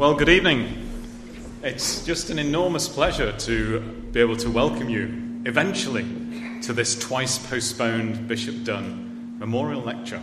[0.00, 0.88] Well, good evening.
[1.62, 6.06] It's just an enormous pleasure to be able to welcome you eventually
[6.62, 10.22] to this twice postponed Bishop Dunn Memorial Lecture.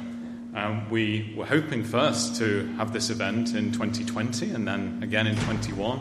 [0.56, 5.36] Um, we were hoping first to have this event in 2020 and then again in
[5.36, 6.00] 21.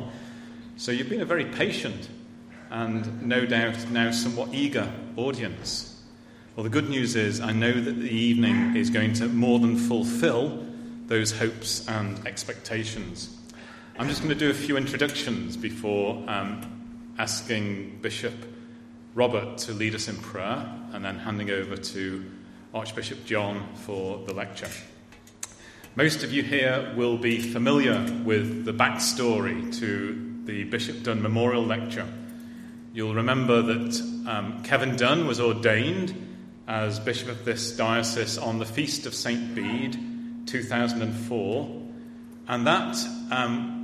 [0.78, 2.08] So you've been a very patient
[2.70, 6.02] and no doubt now somewhat eager audience.
[6.56, 9.76] Well, the good news is I know that the evening is going to more than
[9.76, 10.64] fulfill
[11.08, 13.35] those hopes and expectations.
[13.98, 18.34] I'm just going to do a few introductions before um, asking Bishop
[19.14, 22.30] Robert to lead us in prayer and then handing over to
[22.74, 24.68] Archbishop John for the lecture.
[25.94, 31.64] Most of you here will be familiar with the backstory to the Bishop Dunn Memorial
[31.64, 32.06] Lecture.
[32.92, 36.14] You'll remember that um, Kevin Dunn was ordained
[36.68, 39.54] as Bishop of this diocese on the Feast of St.
[39.54, 39.98] Bede,
[40.46, 41.82] 2004,
[42.48, 42.96] and that
[43.30, 43.75] um,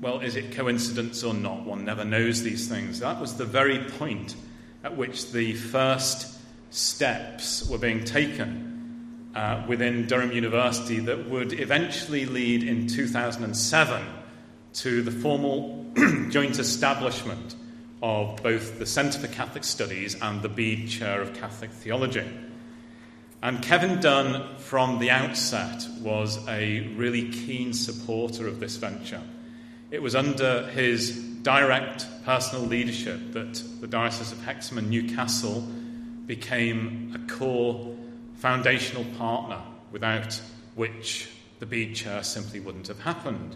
[0.00, 1.64] well, is it coincidence or not?
[1.64, 3.00] One never knows these things.
[3.00, 4.36] That was the very point
[4.82, 6.38] at which the first
[6.70, 14.04] steps were being taken uh, within Durham University that would eventually lead in 2007
[14.74, 15.86] to the formal
[16.30, 17.54] joint establishment
[18.02, 22.28] of both the Centre for Catholic Studies and the Bede Chair of Catholic Theology.
[23.42, 29.22] And Kevin Dunn, from the outset, was a really keen supporter of this venture.
[29.94, 35.60] It was under his direct personal leadership that the Diocese of Hexham and Newcastle
[36.26, 37.94] became a core
[38.34, 39.60] foundational partner
[39.92, 40.40] without
[40.74, 41.28] which
[41.60, 43.54] the Bede Chair simply wouldn't have happened.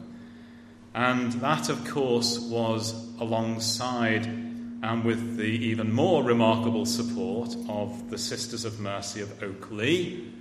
[0.94, 8.18] And that, of course, was alongside and with the even more remarkable support of the
[8.18, 10.32] Sisters of Mercy of Oakley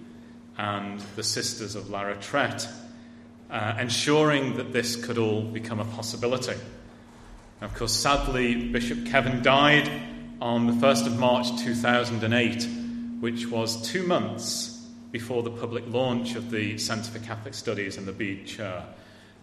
[0.60, 2.68] and the Sisters of La Retraite
[3.50, 6.56] uh, ensuring that this could all become a possibility.
[7.62, 9.90] of course, sadly, Bishop Kevin died
[10.42, 12.68] on the 1st of March 2008,
[13.20, 18.08] which was two months before the public launch of the Centre for Catholic Studies and
[18.08, 18.84] the Bede Chair.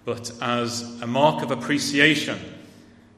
[0.04, 2.38] But as a mark of appreciation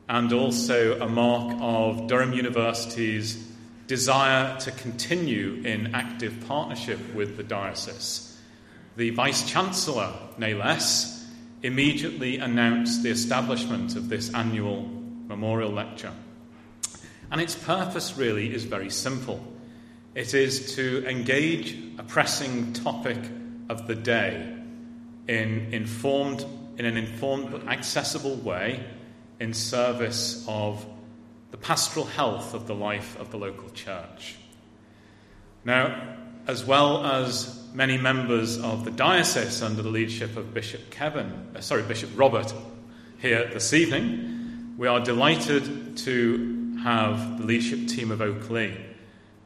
[0.09, 3.45] and also a mark of Durham University's
[3.89, 8.26] desire to continue in active partnership with the diocese,
[8.97, 11.29] the Vice Chancellor, nay less,
[11.63, 14.89] immediately announced the establishment of this annual
[15.27, 16.13] memorial lecture.
[17.31, 19.53] And its purpose really is very simple
[20.17, 23.19] it is to engage a pressing topic
[23.69, 24.51] of the day
[25.29, 26.43] in, informed,
[26.79, 28.83] in an informed but accessible way
[29.41, 30.87] in service of
[31.51, 34.37] the pastoral health of the life of the local church.
[35.67, 41.47] Now, as well as many members of the diocese under the leadership of Bishop Kevin,
[41.55, 42.55] uh, sorry, Bishop Robert,
[43.19, 48.75] here this evening, we are delighted to have the leadership team of Oakley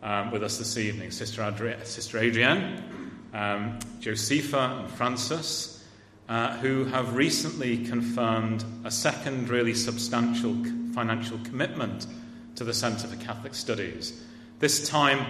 [0.05, 5.85] um, with us this evening Sister, Adri- Sister Adrienne, um, Josepha, and Francis,
[6.29, 10.55] uh, who have recently confirmed a second really substantial
[10.95, 12.07] financial commitment
[12.55, 14.23] to the Centre for Catholic Studies.
[14.61, 15.27] This time,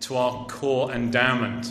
[0.00, 1.70] to our core endowment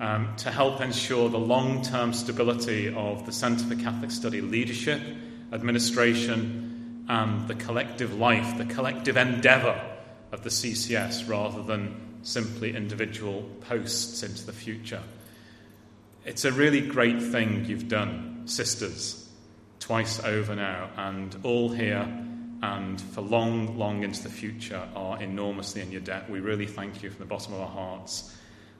[0.00, 5.00] um, to help ensure the long term stability of the Centre for Catholic Study leadership,
[5.52, 9.80] administration, and the collective life, the collective endeavour
[10.32, 15.02] of the CCS rather than simply individual posts into the future.
[16.24, 19.28] It's a really great thing you've done, sisters,
[19.78, 22.08] twice over now, and all here
[22.62, 26.30] and for long, long into the future are enormously in your debt.
[26.30, 28.34] We really thank you from the bottom of our hearts.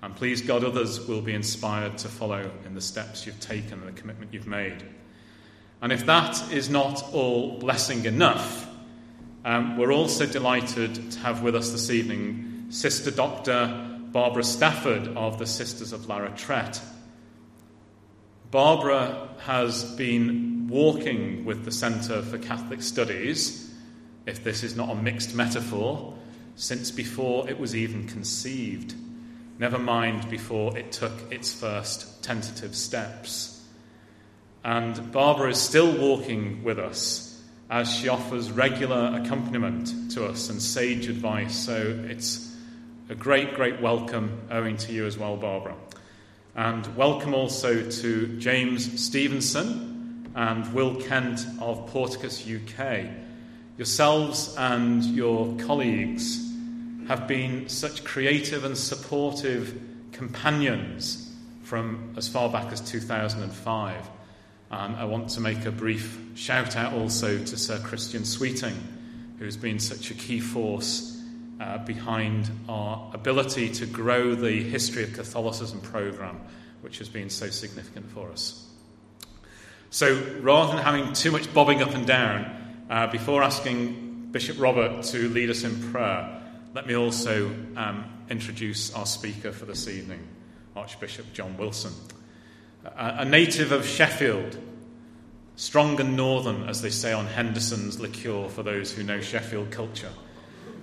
[0.05, 3.89] And please, God, others will be inspired to follow in the steps you've taken and
[3.89, 4.85] the commitment you've made.
[5.81, 8.69] And if that is not all blessing enough,
[9.47, 13.99] um, we're also delighted to have with us this evening Sister Dr.
[14.13, 16.83] Barbara Stafford of the Sisters of La Retraite.
[18.51, 23.75] Barbara has been walking with the Centre for Catholic Studies
[24.27, 26.13] if this is not a mixed metaphor,
[26.57, 28.95] since before it was even conceived,
[29.59, 33.63] never mind before it took its first tentative steps.
[34.65, 40.61] And Barbara is still walking with us as she offers regular accompaniment to us and
[40.61, 41.55] sage advice.
[41.57, 42.55] So it's
[43.09, 45.77] a great, great welcome owing to you as well, Barbara.
[46.57, 53.07] And welcome also to James Stevenson and Will Kent of Porticus UK
[53.77, 56.44] Yourselves and your colleagues
[57.09, 59.79] have been such creative and supportive
[60.13, 64.11] companions from as far back as 2005.
[64.71, 68.77] And I want to make a brief shout out also to Sir Christian Sweeting,
[69.39, 71.23] who's been such a key force
[71.61, 76.41] uh, behind our ability to grow the History of Catholicism programme,
[76.81, 78.67] which has been so significant for us.
[79.91, 85.05] So rather than having too much bobbing up and down, uh, before asking Bishop Robert
[85.05, 86.44] to lead us in prayer,
[86.75, 90.27] let me also um, introduce our speaker for this evening,
[90.75, 91.93] Archbishop John Wilson.
[92.85, 94.59] A, a native of Sheffield,
[95.55, 100.11] strong and northern, as they say on Henderson's liqueur for those who know Sheffield culture.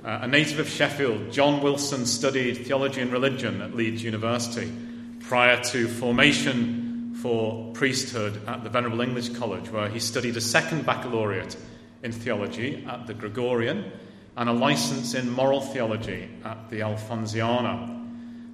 [0.06, 4.72] Uh, a native of Sheffield, John Wilson studied theology and religion at Leeds University
[5.20, 10.86] prior to formation for priesthood at the Venerable English College, where he studied a second
[10.86, 11.58] baccalaureate
[12.02, 13.92] in theology at the Gregorian
[14.38, 17.88] and a license in moral theology at the Alfonsiana.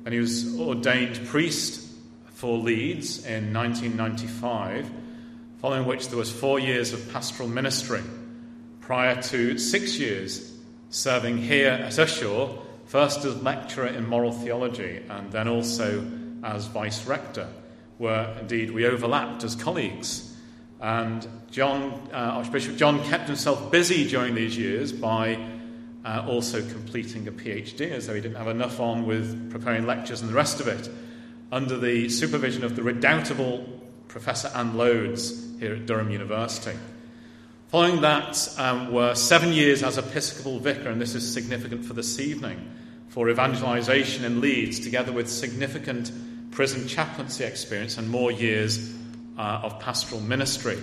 [0.06, 1.88] And he was ordained priest
[2.33, 4.89] for Leeds in 1995,
[5.59, 8.01] following which there was four years of pastoral ministry
[8.79, 10.53] prior to six years
[10.89, 16.06] serving here at Ushaw, first as lecturer in moral theology and then also
[16.44, 17.50] as vice rector,
[17.97, 20.33] where indeed we overlapped as colleagues.
[20.79, 25.38] And John, uh, Archbishop John kept himself busy during these years by
[26.07, 30.21] uh, also completing a PhD, as though he didn't have enough on with preparing lectures
[30.21, 30.89] and the rest of it,
[31.51, 33.68] under the supervision of the redoubtable
[34.07, 36.77] Professor Anne Loades here at Durham University.
[37.68, 42.21] Following that um, were seven years as Episcopal Vicar, and this is significant for this
[42.21, 42.74] evening,
[43.10, 46.10] for evangelisation in Leeds, together with significant
[46.51, 48.94] prison chaplaincy experience and more years
[49.38, 50.77] uh, of pastoral ministry.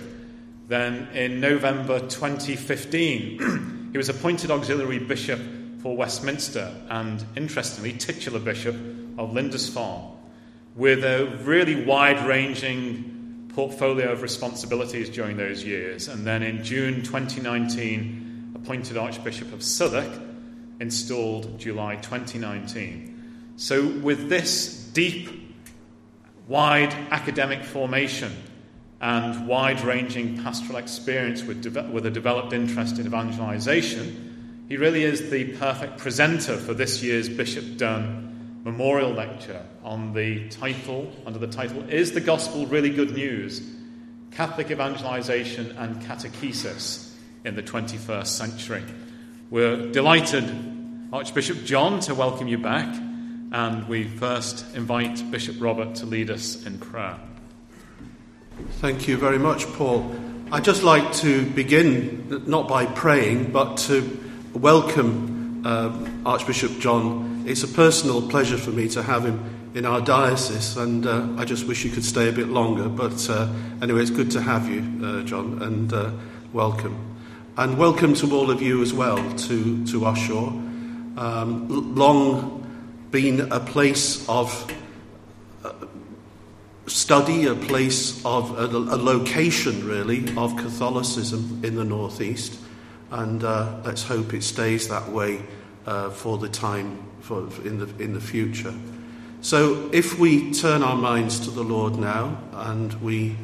[0.67, 5.39] Then in November 2015, he was appointed auxiliary bishop
[5.81, 8.75] for Westminster and, interestingly, titular bishop
[9.17, 10.11] of Lindisfarne,
[10.75, 17.03] with a really wide ranging portfolio of responsibilities during those years, and then in June
[17.03, 20.11] 2019, appointed Archbishop of Southwark,
[20.81, 23.53] installed July 2019.
[23.55, 25.55] So, with this deep,
[26.49, 28.35] wide academic formation
[29.05, 35.03] and wide ranging pastoral experience with, de- with a developed interest in evangelization, he really
[35.03, 41.37] is the perfect presenter for this year's Bishop Dunn memorial lecture on the title, under
[41.37, 43.61] the title, Is the Gospel Really Good News?
[44.31, 47.13] Catholic Evangelization and Catechesis
[47.43, 48.83] in the 21st Century.
[49.51, 50.51] We're delighted,
[51.13, 52.91] Archbishop John, to welcome you back,
[53.51, 57.19] and we first invite Bishop Robert to lead us in prayer.
[58.79, 60.15] Thank you very much, Paul.
[60.51, 64.19] I'd just like to begin not by praying, but to
[64.53, 65.91] welcome uh,
[66.25, 71.05] Archbishop John it's a personal pleasure for me to have him in our diocese, and
[71.05, 72.89] uh, I just wish you could stay a bit longer.
[72.89, 73.53] But uh,
[73.83, 76.11] anyway, it's good to have you, uh, John, and uh,
[76.53, 76.97] welcome.
[77.57, 80.47] And welcome to all of you as well to, to Ushaw.
[81.19, 82.65] Um, long
[83.11, 84.73] been a place of
[86.87, 92.59] study, a place of a, a, location, really, of Catholicism in the Northeast.
[93.11, 95.41] And uh, let's hope it stays that way
[96.13, 98.73] for the time for, in, the, in the future.
[99.41, 103.35] So, if we turn our minds to the Lord now and we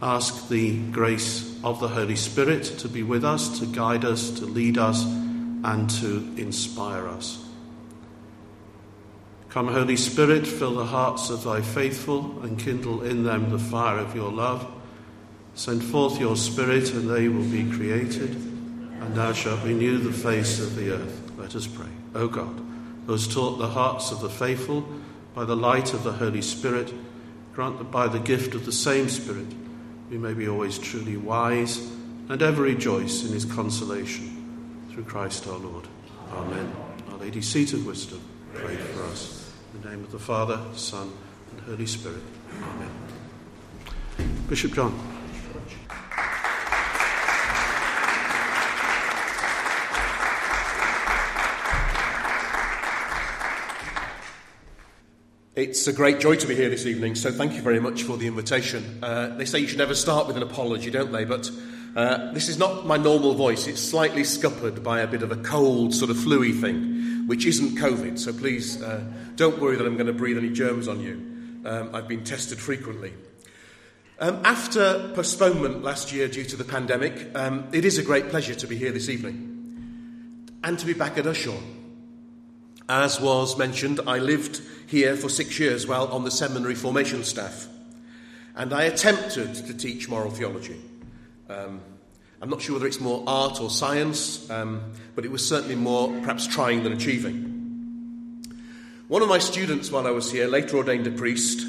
[0.00, 4.46] ask the grace of the Holy Spirit to be with us, to guide us, to
[4.46, 7.44] lead us, and to inspire us.
[9.50, 13.98] Come, Holy Spirit, fill the hearts of thy faithful and kindle in them the fire
[13.98, 14.70] of your love.
[15.54, 20.60] Send forth your Spirit, and they will be created, and thou shalt renew the face
[20.60, 21.32] of the earth.
[21.36, 21.88] Let us pray.
[22.14, 22.68] O God
[23.08, 24.86] who has taught the hearts of the faithful
[25.34, 26.92] by the light of the Holy Spirit,
[27.54, 29.46] grant that by the gift of the same Spirit
[30.10, 31.78] we may be always truly wise
[32.28, 34.90] and ever rejoice in his consolation.
[34.90, 35.88] Through Christ our Lord.
[36.34, 36.70] Amen.
[37.10, 38.20] Our Lady, seat of wisdom,
[38.54, 39.52] pray for us.
[39.74, 41.12] In the name of the Father, Son,
[41.50, 42.22] and Holy Spirit.
[42.62, 42.90] Amen.
[44.48, 45.18] Bishop John.
[55.54, 58.16] It's a great joy to be here this evening, so thank you very much for
[58.16, 59.00] the invitation.
[59.02, 61.24] Uh, they say you should never start with an apology, don't they?
[61.24, 61.50] But
[61.96, 63.66] uh, this is not my normal voice.
[63.66, 66.97] It's slightly scuppered by a bit of a cold, sort of fluey thing,
[67.28, 68.18] which isn't COVID.
[68.18, 69.04] So please uh,
[69.36, 71.12] don't worry that I'm going to breathe any germs on you.
[71.66, 73.12] Um, I've been tested frequently.
[74.18, 78.54] Um, after postponement last year due to the pandemic, um, it is a great pleasure
[78.54, 81.60] to be here this evening and to be back at Ushaw.
[82.88, 87.68] As was mentioned, I lived here for six years while on the seminary formation staff.
[88.56, 90.80] and I attempted to teach moral theology.
[91.50, 91.82] Um,
[92.40, 96.12] I'm not sure whether it's more art or science, um, but it was certainly more
[96.20, 98.44] perhaps trying than achieving.
[99.08, 101.66] One of my students while I was here, later ordained a priest,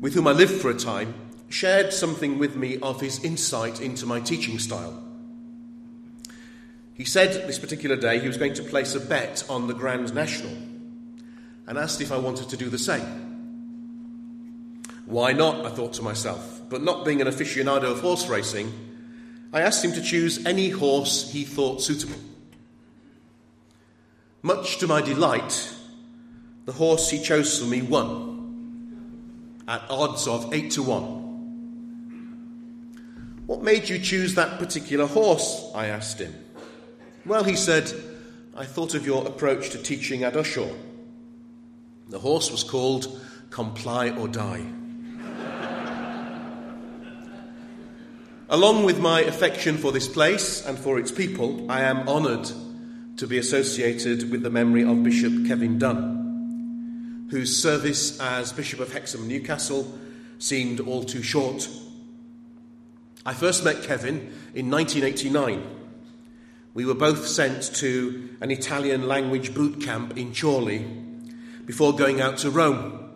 [0.00, 1.12] with whom I lived for a time,
[1.50, 5.04] shared something with me of his insight into my teaching style.
[6.94, 10.14] He said this particular day he was going to place a bet on the Grand
[10.14, 10.56] National
[11.66, 13.04] and asked if I wanted to do the same.
[15.04, 15.66] Why not?
[15.66, 16.62] I thought to myself.
[16.70, 18.72] But not being an aficionado of horse racing,
[19.52, 22.16] I asked him to choose any horse he thought suitable.
[24.46, 25.74] Much to my delight,
[26.66, 31.02] the horse he chose for me won at odds of 8 to 1.
[33.46, 35.68] What made you choose that particular horse?
[35.74, 36.32] I asked him.
[37.24, 37.92] Well, he said,
[38.56, 40.72] I thought of your approach to teaching at Ushaw.
[42.08, 44.64] The horse was called Comply or Die.
[48.48, 52.48] Along with my affection for this place and for its people, I am honoured
[53.16, 58.92] to be associated with the memory of Bishop Kevin Dunn, whose service as Bishop of
[58.92, 59.98] Hexham Newcastle
[60.38, 61.68] seemed all too short.
[63.24, 65.66] I first met Kevin in 1989.
[66.74, 70.84] We were both sent to an Italian language boot camp in Chorley
[71.64, 73.10] before going out to Rome.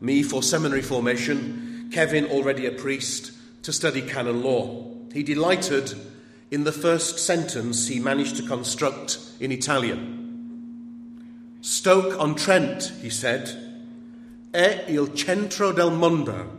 [0.00, 4.86] Me for seminary formation, Kevin already a priest to study canon law.
[5.12, 5.94] He delighted
[6.50, 10.16] in the first sentence he managed to construct in Italian.
[11.60, 13.50] Stoke on Trent, he said,
[14.52, 16.50] è il centro del mondo,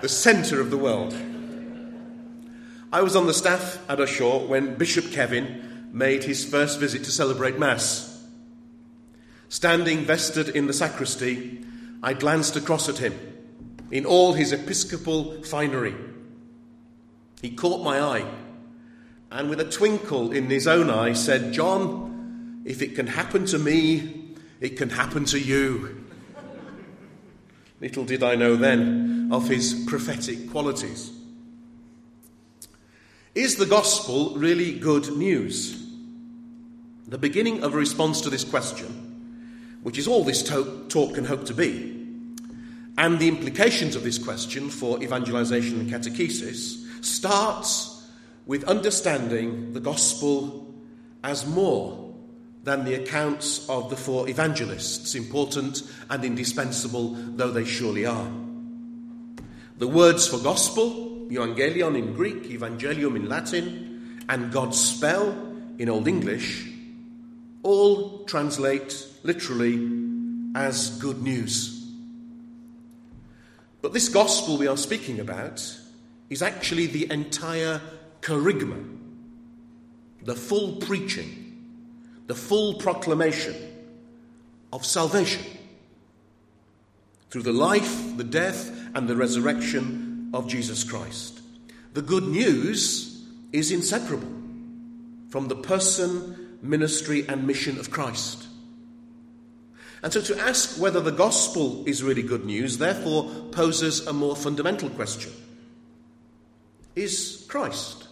[0.00, 1.14] the centre of the world.
[2.92, 7.10] I was on the staff at Ushaw when Bishop Kevin made his first visit to
[7.10, 8.26] celebrate Mass.
[9.48, 11.64] Standing vested in the sacristy,
[12.02, 13.18] I glanced across at him
[13.90, 15.94] in all his episcopal finery.
[17.42, 18.24] He caught my eye
[19.32, 23.58] and, with a twinkle in his own eye, said, John, if it can happen to
[23.58, 26.04] me, it can happen to you.
[27.80, 31.10] Little did I know then of his prophetic qualities.
[33.34, 35.82] Is the gospel really good news?
[37.08, 41.46] The beginning of a response to this question, which is all this talk can hope
[41.46, 41.90] to be,
[42.96, 48.06] and the implications of this question for evangelization and catechesis starts
[48.46, 50.74] with understanding the gospel
[51.22, 52.14] as more
[52.64, 58.30] than the accounts of the four evangelists, important and indispensable though they surely are.
[59.78, 65.30] The words for gospel, evangelion in Greek, evangelium in Latin, and God's spell
[65.78, 66.68] in Old English,
[67.62, 69.90] all translate literally
[70.54, 71.80] as good news.
[73.80, 75.78] But this gospel we are speaking about
[76.32, 77.78] is actually the entire
[78.22, 78.82] kerygma,
[80.22, 81.28] the full preaching,
[82.26, 83.54] the full proclamation
[84.72, 85.44] of salvation
[87.28, 91.42] through the life, the death, and the resurrection of Jesus Christ.
[91.92, 94.32] The good news is inseparable
[95.28, 98.46] from the person, ministry, and mission of Christ.
[100.02, 104.34] And so to ask whether the gospel is really good news, therefore, poses a more
[104.34, 105.30] fundamental question
[106.94, 108.08] Is Christ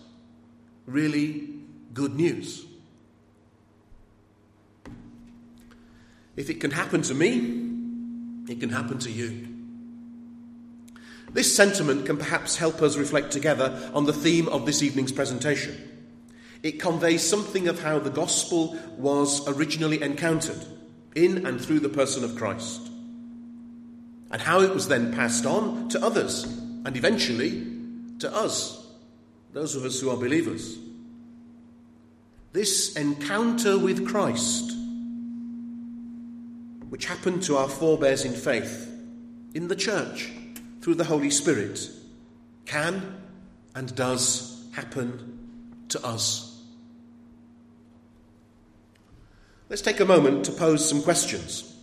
[0.86, 1.48] really
[1.92, 2.64] good news?
[6.36, 9.48] If it can happen to me, it can happen to you.
[11.32, 15.76] This sentiment can perhaps help us reflect together on the theme of this evening's presentation.
[16.62, 20.64] It conveys something of how the gospel was originally encountered
[21.14, 22.80] in and through the person of Christ,
[24.30, 27.79] and how it was then passed on to others, and eventually
[28.20, 28.86] to us,
[29.52, 30.78] those of us who are believers.
[32.52, 34.72] This encounter with Christ,
[36.88, 38.88] which happened to our forebears in faith,
[39.54, 40.30] in the church,
[40.80, 41.80] through the Holy Spirit,
[42.66, 43.20] can
[43.74, 45.38] and does happen
[45.88, 46.62] to us.
[49.68, 51.76] Let's take a moment to pose some questions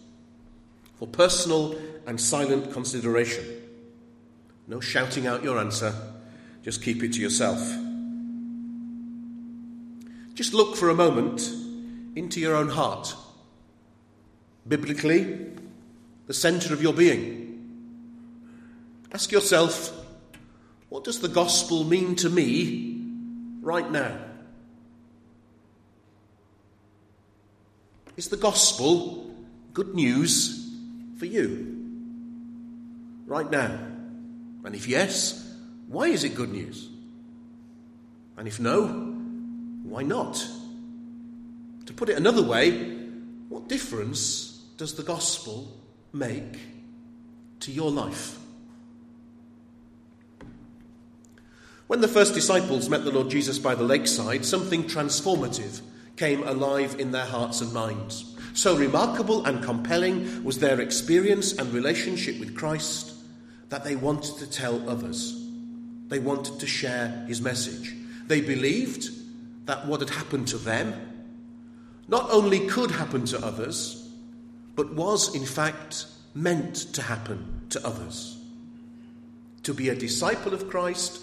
[1.00, 1.76] for personal
[2.06, 3.46] and silent consideration.
[4.68, 5.94] No shouting out your answer,
[6.68, 7.60] just keep it to yourself.
[10.34, 11.50] Just look for a moment
[12.18, 13.16] into your own heart.
[14.68, 15.48] Biblically,
[16.26, 17.72] the centre of your being.
[19.14, 19.94] Ask yourself,
[20.90, 23.02] what does the gospel mean to me
[23.62, 24.18] right now?
[28.18, 29.34] Is the gospel
[29.74, 30.70] good news
[31.18, 31.78] for you?
[33.28, 33.78] right now?
[34.64, 35.47] And if yes,
[35.88, 36.90] why is it good news?
[38.38, 38.88] And if no,
[39.84, 40.46] why not?
[41.86, 42.98] To put it another way,
[43.50, 45.76] what difference does the gospel
[46.14, 46.60] make
[47.62, 48.38] to your life?
[51.88, 55.80] When the first disciples met the Lord Jesus by the lakeside, something transformative
[56.18, 58.36] came alive in their hearts and minds.
[58.54, 63.14] So remarkable and compelling was their experience and relationship with Christ
[63.70, 65.47] that they wanted to tell others.
[66.08, 67.96] They wanted to share his message.
[68.28, 69.10] They believed
[69.66, 70.94] that what had happened to them
[72.08, 74.10] not only could happen to others,
[74.76, 78.38] but was in fact meant to happen to others.
[79.64, 81.22] To be a disciple of Christ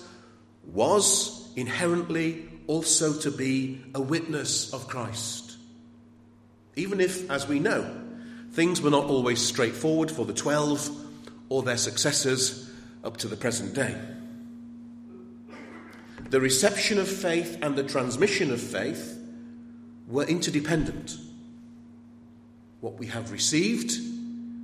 [0.67, 5.57] was inherently also to be a witness of Christ.
[6.77, 7.91] Even if, as we know,
[8.53, 10.91] things were not always straightforward for the twelve
[11.49, 12.71] or their successors
[13.05, 13.95] up to the present day.
[16.35, 19.17] The reception of faith and the transmission of faith
[20.09, 21.17] were interdependent.
[22.81, 23.97] What we have received,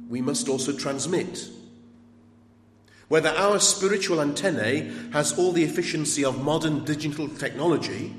[0.08, 1.48] we must also transmit.
[3.06, 8.16] Whether our spiritual antennae has all the efficiency of modern digital technology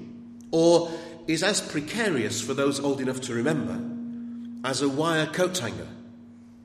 [0.51, 0.89] or
[1.27, 3.81] is as precarious for those old enough to remember
[4.65, 5.89] as a wire coat hanger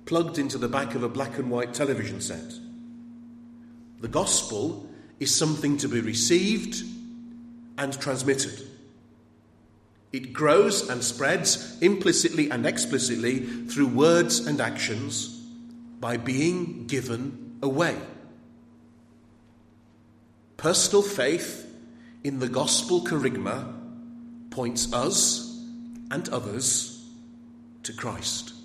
[0.04, 2.54] plugged into the back of a black and white television set.
[4.00, 4.88] The gospel
[5.18, 6.82] is something to be received
[7.78, 8.66] and transmitted.
[10.12, 15.28] It grows and spreads implicitly and explicitly through words and actions
[16.00, 17.96] by being given away.
[20.56, 21.66] Personal faith
[22.24, 23.72] in the gospel kerygma
[24.50, 25.60] points us
[26.10, 27.04] and others
[27.82, 28.55] to Christ.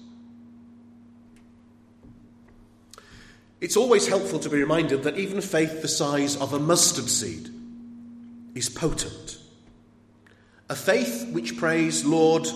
[3.62, 7.48] It's always helpful to be reminded that even faith the size of a mustard seed
[8.56, 9.38] is potent.
[10.67, 12.47] A faith which prays, Lord,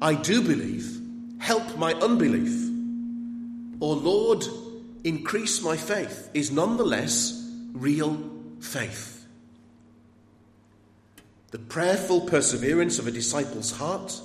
[0.00, 1.00] I do believe,
[1.40, 2.70] help my unbelief,
[3.80, 4.44] or Lord,
[5.02, 8.16] increase my faith, is nonetheless real
[8.60, 9.26] faith.
[11.50, 14.20] The prayerful perseverance of a disciple's heart,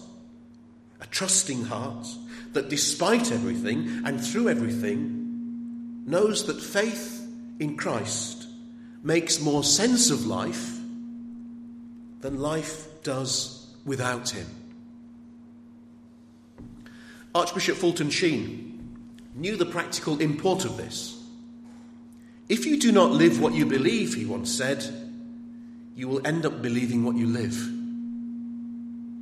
[1.01, 2.07] a trusting heart
[2.53, 5.18] that despite everything and through everything
[6.05, 7.27] knows that faith
[7.59, 8.47] in Christ
[9.03, 10.77] makes more sense of life
[12.21, 14.47] than life does without him.
[17.33, 18.97] Archbishop Fulton Sheen
[19.35, 21.15] knew the practical import of this.
[22.49, 24.83] If you do not live what you believe, he once said,
[25.95, 27.53] you will end up believing what you live.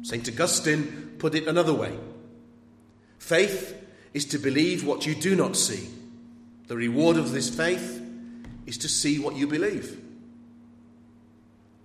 [0.06, 0.28] St.
[0.30, 1.98] Augustine put it another way
[3.20, 3.76] faith
[4.13, 5.90] is to believe what you do not see.
[6.67, 8.01] The reward of this faith
[8.65, 10.01] is to see what you believe.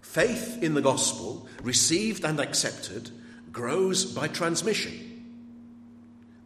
[0.01, 3.11] Faith in the gospel, received and accepted,
[3.53, 5.25] grows by transmission,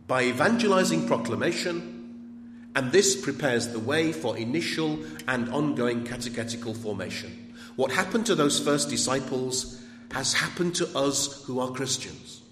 [0.06, 7.54] by evangelizing proclamation, and this prepares the way for initial and ongoing catechetical formation.
[7.76, 12.42] What happened to those first disciples has happened to us who are Christians.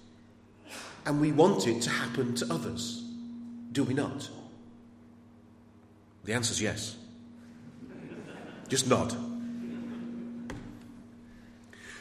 [1.05, 3.03] And we want it to happen to others.
[3.71, 4.27] Do we not?
[6.25, 6.95] The answer is yes.
[8.67, 9.15] Just nod.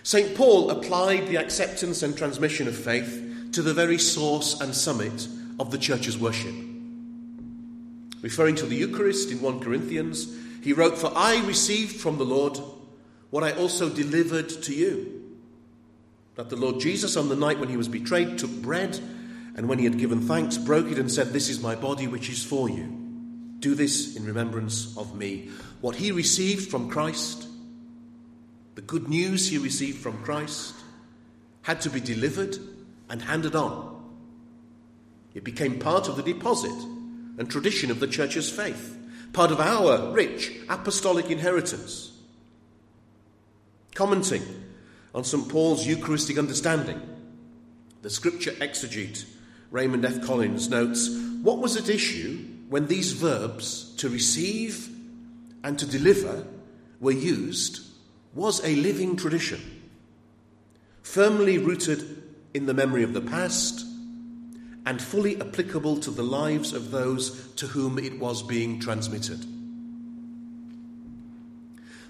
[0.03, 0.35] St.
[0.35, 5.29] Paul applied the acceptance and transmission of faith to the very source and summit
[5.61, 6.55] of the church's worship.
[8.21, 12.59] Referring to the Eucharist in 1 Corinthians, he wrote, For I received from the Lord
[13.31, 15.23] what I also delivered to you.
[16.37, 18.99] That the Lord Jesus, on the night when he was betrayed, took bread,
[19.57, 22.29] and when he had given thanks, broke it and said, This is my body which
[22.31, 23.04] is for you.
[23.61, 25.51] Do this in remembrance of me.
[25.81, 27.47] What he received from Christ,
[28.75, 30.75] the good news he received from Christ
[31.63, 32.59] had to be delivered
[33.09, 33.95] and handed on.
[35.35, 36.75] It became part of the deposit
[37.39, 38.97] and tradition of the church's faith,
[39.33, 42.13] part of our rich apostolic inheritance.
[43.95, 44.43] Commenting
[45.15, 45.49] on St.
[45.49, 47.01] Paul's Eucharistic understanding,
[48.03, 49.25] the scripture exegete
[49.71, 50.23] Raymond F.
[50.23, 51.09] Collins notes
[51.43, 54.89] what was at issue when these verbs to receive
[55.63, 56.45] and to deliver
[56.99, 57.87] were used
[58.35, 59.61] was a living tradition,
[61.01, 62.21] firmly rooted
[62.53, 63.87] in the memory of the past
[64.87, 69.47] and fully applicable to the lives of those to whom it was being transmitted.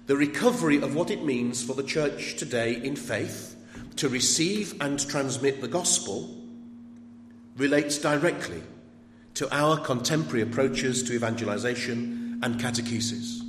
[0.07, 3.55] The recovery of what it means for the church today in faith
[3.97, 6.35] to receive and transmit the gospel
[7.55, 8.63] relates directly
[9.35, 13.43] to our contemporary approaches to evangelization and catechesis.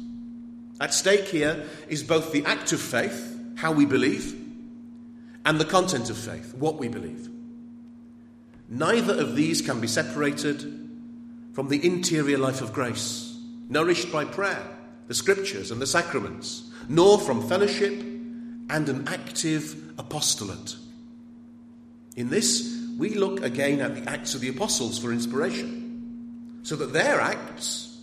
[0.79, 4.41] At stake here is both the act of faith, how we believe,
[5.45, 7.29] and the content of faith, what we believe.
[8.67, 10.61] Neither of these can be separated
[11.53, 14.63] from the interior life of grace, nourished by prayer,
[15.07, 17.93] the scriptures, and the sacraments, nor from fellowship
[18.69, 20.75] and an active apostolate.
[22.15, 26.93] In this, we look again at the Acts of the Apostles for inspiration, so that
[26.93, 27.97] their acts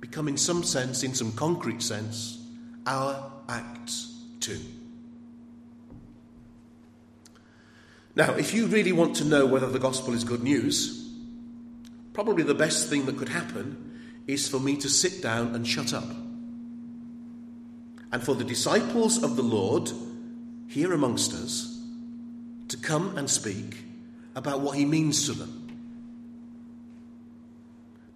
[0.00, 2.44] become, in some sense, in some concrete sense,
[2.86, 4.58] our acts too.
[8.14, 11.08] Now, if you really want to know whether the gospel is good news,
[12.12, 15.94] probably the best thing that could happen is for me to sit down and shut
[15.94, 16.10] up.
[18.12, 19.90] And for the disciples of the Lord
[20.68, 21.80] here amongst us
[22.68, 23.84] to come and speak
[24.34, 25.58] about what he means to them.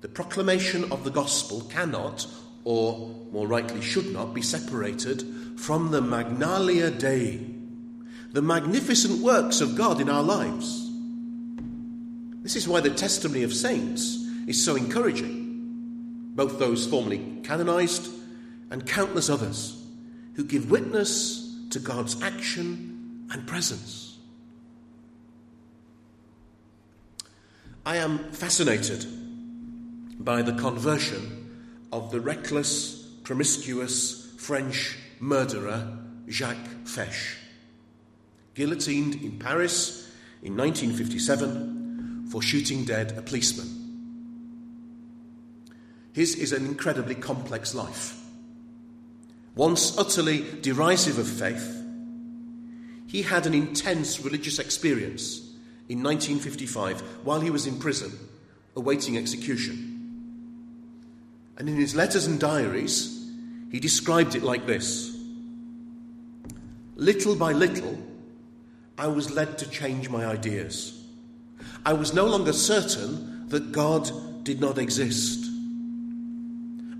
[0.00, 2.26] The proclamation of the gospel cannot,
[2.64, 5.24] or more rightly should not, be separated
[5.56, 7.56] from the Magnalia Dei
[8.36, 10.90] the magnificent works of God in our lives.
[12.42, 18.12] This is why the testimony of saints is so encouraging, both those formally canonized
[18.70, 19.82] and countless others
[20.34, 24.05] who give witness to God's action and presence.
[27.86, 29.06] I am fascinated
[30.18, 35.96] by the conversion of the reckless, promiscuous French murderer
[36.28, 37.36] Jacques Fesch
[38.56, 40.10] guillotined in Paris
[40.42, 43.68] in 1957 for shooting dead a policeman.
[46.12, 48.20] His is an incredibly complex life.
[49.54, 51.84] Once utterly derisive of faith,
[53.06, 55.45] he had an intense religious experience
[55.88, 58.12] in 1955 while he was in prison
[58.76, 59.92] awaiting execution.
[61.56, 63.32] And in his letters and diaries,
[63.72, 65.16] he described it like this
[66.94, 67.98] Little by little,
[68.96, 71.02] I was led to change my ideas.
[71.84, 75.44] I was no longer certain that God did not exist.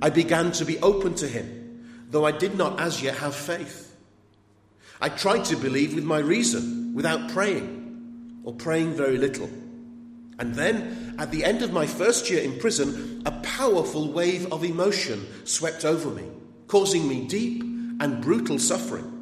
[0.03, 3.96] I began to be open to Him, though I did not as yet have faith.
[5.01, 7.76] I tried to believe with my reason, without praying,
[8.47, 9.51] or praying very little.
[10.39, 14.65] And then, at the end of my first year in prison, a powerful wave of
[14.65, 16.25] emotion swept over me,
[16.69, 17.63] causing me deep
[18.01, 19.13] and brutal suffering.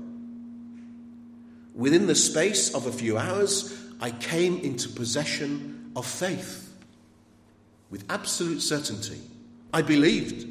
[1.74, 6.72] Within the space of a few hours, I came into possession of faith
[7.90, 9.20] with absolute certainty.
[9.72, 10.46] I believed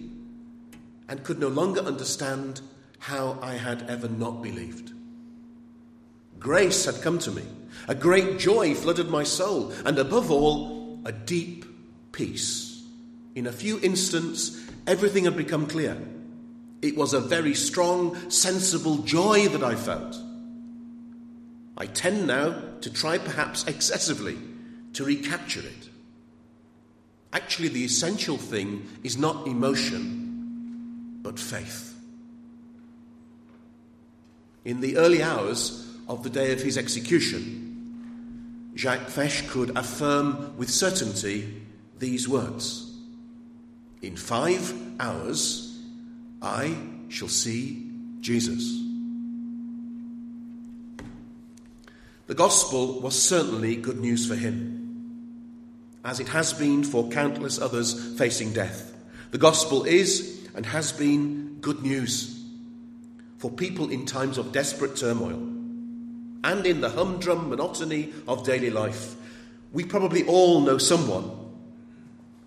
[1.09, 2.61] and could no longer understand
[2.99, 4.93] how I had ever not believed.
[6.39, 7.43] Grace had come to me,
[7.87, 11.65] a great joy flooded my soul, and above all, a deep
[12.11, 12.83] peace.
[13.35, 15.97] In a few instants, everything had become clear.
[16.81, 20.17] It was a very strong, sensible joy that I felt.
[21.77, 24.37] I tend now to try, perhaps excessively,
[24.93, 25.89] to recapture it.
[27.31, 31.97] Actually, the essential thing is not emotion, but faith.
[34.65, 37.62] In the early hours of the day of his execution,
[38.75, 41.61] Jacques Fesch could affirm with certainty
[41.99, 42.91] these words
[44.01, 45.79] In five hours,
[46.41, 46.75] I
[47.09, 48.81] shall see Jesus.
[52.25, 55.29] The gospel was certainly good news for him,
[56.03, 58.93] as it has been for countless others facing death.
[59.31, 62.43] The gospel is and has been good news
[63.37, 65.52] for people in times of desperate turmoil
[66.43, 69.15] and in the humdrum monotony of daily life.
[69.71, 71.31] We probably all know someone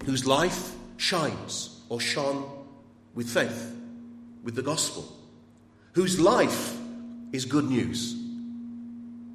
[0.05, 2.49] whose life shines or shone
[3.15, 3.75] with faith,
[4.43, 5.11] with the gospel,
[5.93, 6.77] whose life
[7.33, 8.15] is good news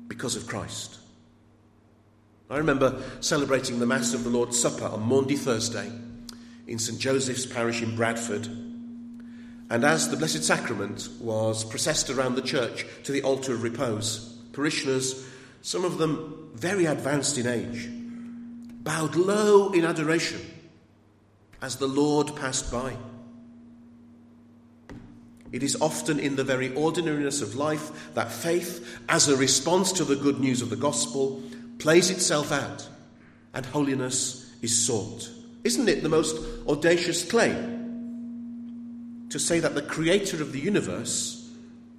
[0.07, 0.99] because of Christ.
[2.49, 5.89] I remember celebrating the Mass of the Lord's Supper on Maundy Thursday
[6.67, 8.45] in St Joseph's Parish in Bradford.
[9.69, 14.30] And as the Blessed Sacrament was processed around the church to the altar of repose,
[14.53, 15.25] parishioners,
[15.61, 17.87] some of them very advanced in age,
[18.83, 20.41] bowed low in adoration
[21.61, 22.95] as the Lord passed by.
[25.51, 30.05] It is often in the very ordinariness of life that faith, as a response to
[30.05, 31.43] the good news of the gospel,
[31.77, 32.87] plays itself out
[33.53, 35.29] and holiness is sought.
[35.63, 36.37] Isn't it the most
[36.67, 37.67] audacious claim
[39.29, 41.49] to say that the creator of the universe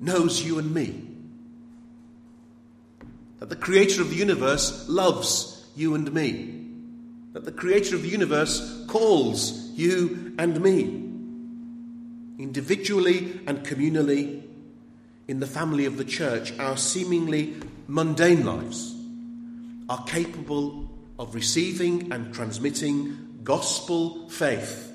[0.00, 1.11] knows you and me?
[3.42, 6.64] That the creator of the universe loves you and me?
[7.32, 11.02] That the creator of the universe calls you and me?
[12.38, 14.42] individually and communally,
[15.28, 17.54] in the family of the church, our seemingly
[17.86, 18.94] mundane lives
[19.88, 24.92] are capable of receiving and transmitting gospel faith,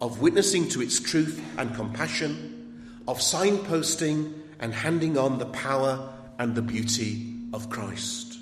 [0.00, 6.54] of witnessing to its truth and compassion, of signposting and handing on the power and
[6.54, 8.38] the beauty of Christ.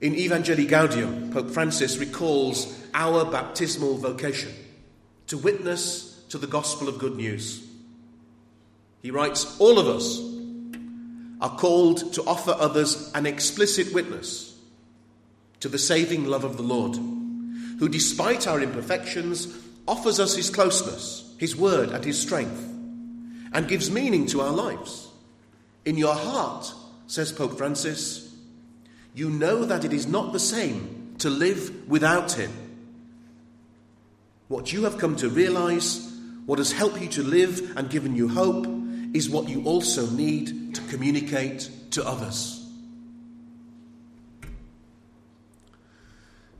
[0.00, 4.52] In Evangelii Gaudium, Pope Francis recalls our baptismal vocation
[5.26, 7.66] to witness to the gospel of good news.
[9.02, 10.20] He writes, All of us
[11.40, 14.58] are called to offer others an explicit witness
[15.60, 19.54] to the saving love of the Lord, who, despite our imperfections,
[19.86, 22.66] offers us his closeness, his word, and his strength,
[23.52, 25.09] and gives meaning to our lives.
[25.84, 26.72] In your heart,
[27.06, 28.34] says Pope Francis,
[29.14, 32.52] you know that it is not the same to live without him.
[34.48, 36.12] What you have come to realize,
[36.46, 38.66] what has helped you to live and given you hope,
[39.14, 42.56] is what you also need to communicate to others.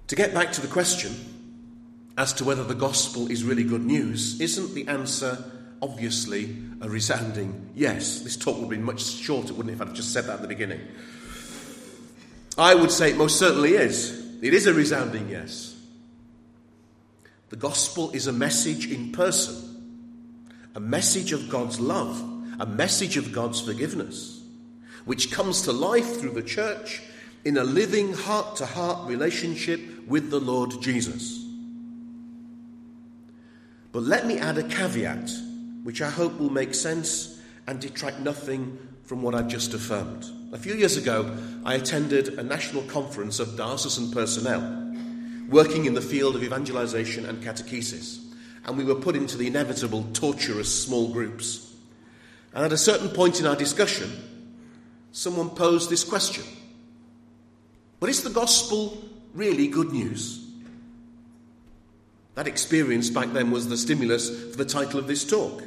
[0.09, 1.15] To get back to the question
[2.19, 5.45] as to whether the gospel is really good news, isn't the answer
[5.83, 8.21] obviously a resounding yes?
[8.21, 10.43] This talk would have been much shorter, wouldn't it, if I'd just said that at
[10.43, 10.81] the beginning?
[12.59, 14.19] I would say it most certainly is.
[14.43, 15.77] It is a resounding yes.
[17.49, 20.15] The gospel is a message in person,
[20.75, 22.23] a message of God's love
[22.61, 24.43] a message of God's forgiveness,
[25.07, 27.03] which comes to life through the church
[27.43, 31.43] in a living heart to heart relationship with the Lord Jesus.
[33.93, 35.31] But let me add a caveat,
[35.83, 40.25] which I hope will make sense and detract nothing from what I've just affirmed.
[40.53, 44.95] A few years ago, I attended a national conference of diocesan personnel
[45.49, 48.21] working in the field of evangelization and catechesis,
[48.65, 51.75] and we were put into the inevitable torturous small groups.
[52.55, 54.11] And at a certain point in our discussion,
[55.13, 56.45] someone posed this question
[57.99, 59.03] But is the gospel
[59.35, 60.47] really good news?
[62.35, 65.63] That experience back then was the stimulus for the title of this talk.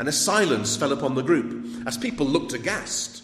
[0.00, 3.22] And a silence fell upon the group as people looked aghast.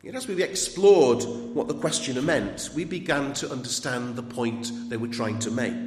[0.00, 4.96] Yet, as we explored what the questioner meant, we began to understand the point they
[4.96, 5.84] were trying to make.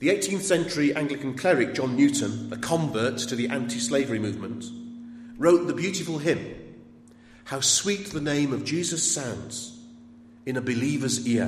[0.00, 4.64] The 18th century Anglican cleric John Newton, a convert to the anti slavery movement,
[5.38, 6.56] wrote the beautiful hymn,
[7.44, 9.78] How Sweet the Name of Jesus Sounds
[10.46, 11.46] in a Believer's Ear.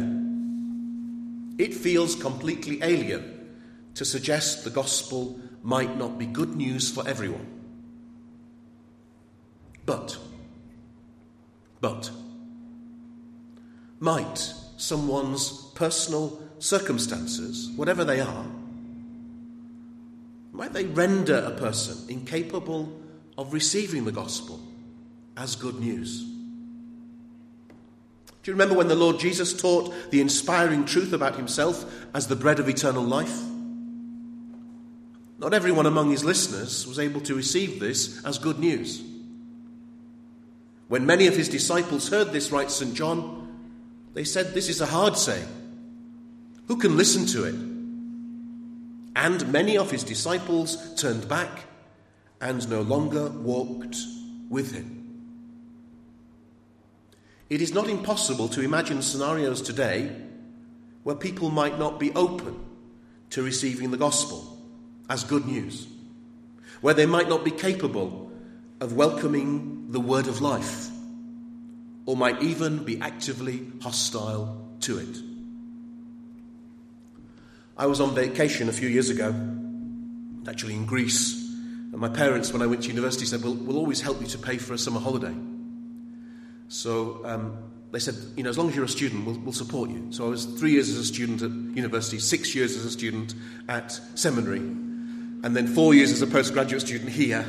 [1.59, 3.41] It feels completely alien
[3.95, 7.47] to suggest the gospel might not be good news for everyone.
[9.85, 10.17] But,
[11.81, 12.11] but,
[14.01, 14.39] might
[14.77, 18.47] someone's personal circumstances, whatever they are,
[20.53, 23.01] might they render a person incapable
[23.39, 24.61] of receiving the gospel
[25.37, 26.23] as good news?
[28.43, 32.37] Do you remember when the Lord Jesus taught the inspiring truth about himself as the
[32.37, 33.52] bread of eternal life?
[35.43, 39.03] Not everyone among his listeners was able to receive this as good news.
[40.87, 42.95] When many of his disciples heard this, writes St.
[42.95, 43.49] John,
[44.15, 45.49] they said, This is a hard saying.
[46.69, 47.57] Who can listen to it?
[49.17, 51.65] And many of his disciples turned back
[52.41, 53.97] and no longer walked
[54.49, 55.25] with him.
[57.51, 60.15] It is not impossible to imagine scenarios today
[61.03, 62.65] where people might not be open
[63.31, 64.52] to receiving the gospel
[65.13, 65.87] as good news,
[66.81, 68.33] where they might not be capable
[68.81, 70.89] of welcoming the word of life,
[72.07, 75.19] or might even be actively hostile to it.
[77.77, 79.35] I was on vacation a few years ago,
[80.49, 81.35] actually in Greece,
[81.93, 84.39] and my parents, when I went to university, said, We'll, we'll always help you to
[84.39, 85.35] pay for a summer holiday.
[86.69, 87.59] So um,
[87.91, 90.07] they said, You know, as long as you're a student, we'll, we'll support you.
[90.09, 93.35] So I was three years as a student at university, six years as a student
[93.69, 94.82] at seminary,
[95.43, 97.45] and then four years as a postgraduate student here.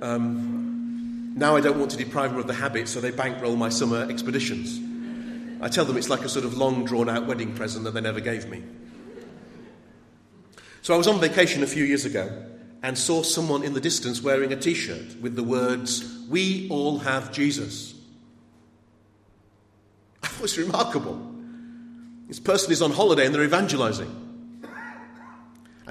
[0.00, 3.68] Um, now I don't want to deprive them of the habit, so they bankroll my
[3.68, 4.80] summer expeditions.
[5.62, 8.00] I tell them it's like a sort of long drawn out wedding present that they
[8.00, 8.62] never gave me.
[10.82, 12.46] So I was on vacation a few years ago
[12.82, 16.98] and saw someone in the distance wearing a t shirt with the words, We all
[17.00, 17.94] have Jesus.
[20.22, 21.30] That was remarkable.
[22.28, 24.29] This person is on holiday and they're evangelizing.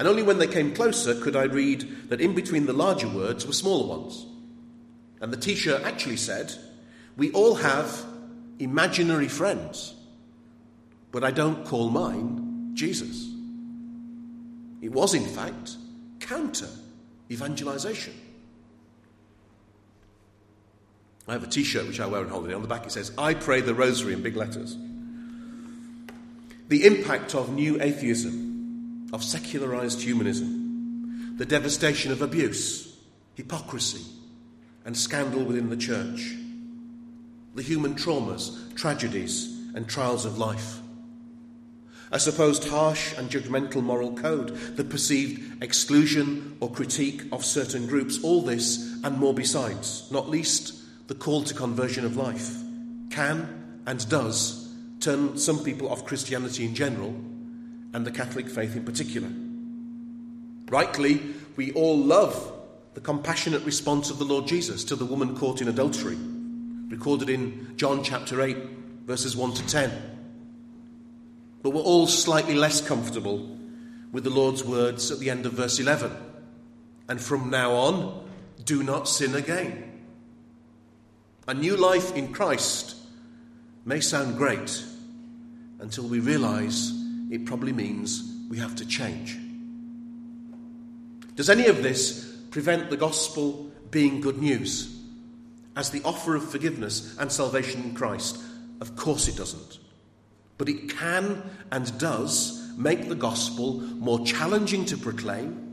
[0.00, 3.46] And only when they came closer could I read that in between the larger words
[3.46, 4.24] were smaller ones.
[5.20, 6.54] And the t shirt actually said,
[7.18, 8.02] We all have
[8.58, 9.94] imaginary friends.
[11.12, 13.28] but I don't call mine Jesus.
[14.80, 15.76] It was, in fact,
[16.20, 16.70] counter
[17.30, 18.14] evangelization.
[21.28, 22.54] I have a t shirt which I wear on holiday.
[22.54, 24.78] On the back it says, I pray the rosary in big letters.
[26.68, 28.49] The impact of new atheism,
[29.12, 32.96] of secularized humanism, the devastation of abuse,
[33.34, 34.04] hypocrisy,
[34.84, 36.36] and scandal within the church,
[37.54, 40.78] the human traumas, tragedies, and trials of life.
[42.12, 48.22] A supposed harsh and judgmental moral code, the perceived exclusion or critique of certain groups,
[48.24, 50.74] all this and more besides, not least
[51.08, 52.56] the call to conversion of life,
[53.10, 57.14] can and does turn some people off Christianity in general
[57.92, 59.28] and the Catholic faith in particular.
[60.70, 61.20] Rightly,
[61.56, 62.52] we all love
[62.94, 66.16] the compassionate response of the Lord Jesus to the woman caught in adultery,
[66.88, 68.56] recorded in John chapter 8,
[69.06, 69.90] verses 1 to 10.
[71.62, 73.56] But we're all slightly less comfortable
[74.12, 76.10] with the Lord's words at the end of verse 11.
[77.08, 78.28] And from now on,
[78.64, 80.00] do not sin again.
[81.48, 82.96] A new life in Christ
[83.84, 84.84] may sound great
[85.80, 86.92] until we realize
[87.30, 89.38] it probably means we have to change.
[91.36, 95.00] Does any of this prevent the gospel being good news
[95.76, 98.42] as the offer of forgiveness and salvation in Christ?
[98.80, 99.78] Of course it doesn't.
[100.58, 105.70] But it can and does make the gospel more challenging to proclaim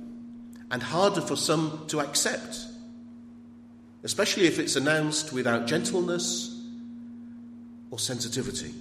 [0.71, 2.59] and harder for some to accept,
[4.03, 6.61] especially if it's announced without gentleness
[7.89, 8.73] or sensitivity.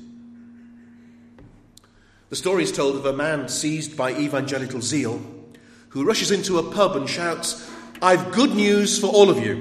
[2.29, 5.21] The story is told of a man seized by evangelical zeal
[5.91, 7.71] who rushes into a pub and shouts,
[8.03, 9.55] I've good news for all of you.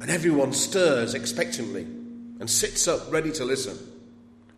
[0.00, 3.78] And everyone stirs expectantly and sits up ready to listen.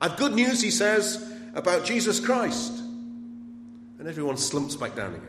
[0.00, 1.22] I've good news, he says,
[1.54, 2.72] about Jesus Christ.
[3.98, 5.28] And everyone slumps back down again.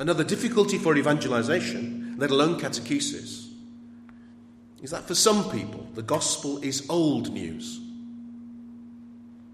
[0.00, 3.48] Another difficulty for evangelization, let alone catechesis,
[4.82, 7.80] is that for some people, the gospel is old news.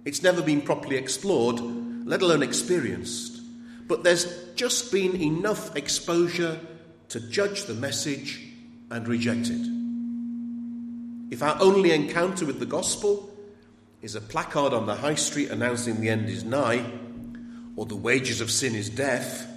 [0.04, 1.60] It's never been properly explored,
[2.06, 3.40] let alone experienced.
[3.88, 6.60] But there's just been enough exposure
[7.08, 8.40] to judge the message
[8.90, 9.74] and reject it.
[11.32, 13.30] If our only encounter with the gospel
[14.02, 16.84] is a placard on the high street announcing the end is nigh,
[17.76, 19.50] or the wages of sin is death,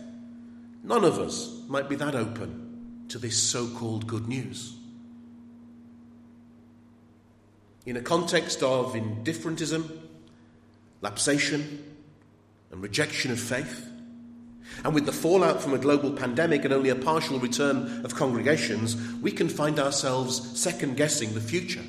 [0.84, 4.76] none of us might be that open to this so called good news.
[7.86, 10.07] In a context of indifferentism,
[11.02, 11.80] lapsation,
[12.72, 13.88] and rejection of faith,
[14.84, 18.96] and with the fallout from a global pandemic and only a partial return of congregations,
[19.22, 21.84] we can find ourselves second guessing the future,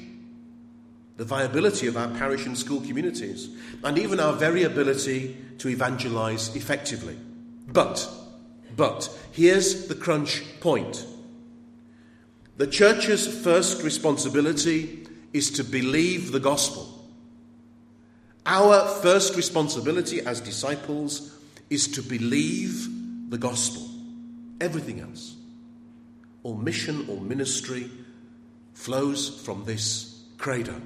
[1.16, 3.50] the viability of our parish and school communities,
[3.84, 7.16] and even our very ability to evangelize effectively.
[7.66, 8.08] But,
[8.76, 11.04] but, here's the crunch point.
[12.56, 16.97] The church's first responsibility is to believe the gospel.
[18.50, 22.88] Our first responsibility as disciples is to believe
[23.28, 23.87] the gospel.
[24.58, 25.37] Everything else,
[26.42, 27.90] or mission or ministry,
[28.72, 30.80] flows from this credo.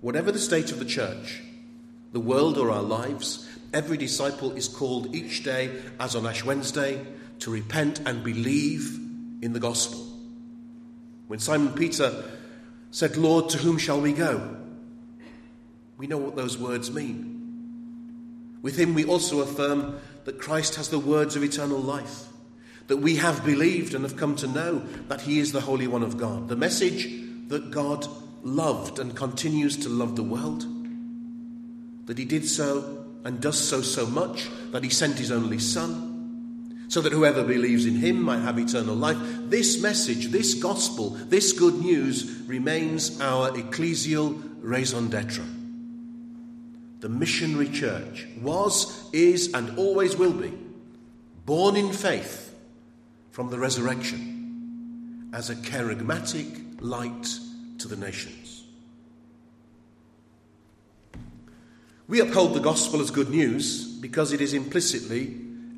[0.00, 1.42] Whatever the state of the church,
[2.12, 7.06] the world, or our lives, every disciple is called each day, as on Ash Wednesday,
[7.38, 8.98] to repent and believe
[9.42, 10.04] in the gospel.
[11.28, 12.24] When Simon Peter
[12.90, 14.65] said, Lord, to whom shall we go?
[15.98, 17.32] We know what those words mean.
[18.62, 22.24] With him we also affirm that Christ has the words of eternal life,
[22.88, 24.78] that we have believed and have come to know
[25.08, 27.08] that he is the Holy One of God, the message
[27.48, 28.06] that God
[28.42, 30.66] loved and continues to love the world,
[32.06, 36.84] that he did so and does so so much that he sent his only Son,
[36.88, 39.18] so that whoever believes in him might have eternal life.
[39.48, 45.42] This message, this gospel, this good news remains our ecclesial raison d'etre.
[47.06, 50.52] The missionary church was, is, and always will be
[51.44, 52.52] born in faith
[53.30, 57.38] from the resurrection as a charismatic light
[57.78, 58.64] to the nations.
[62.08, 65.26] We uphold the gospel as good news because it is implicitly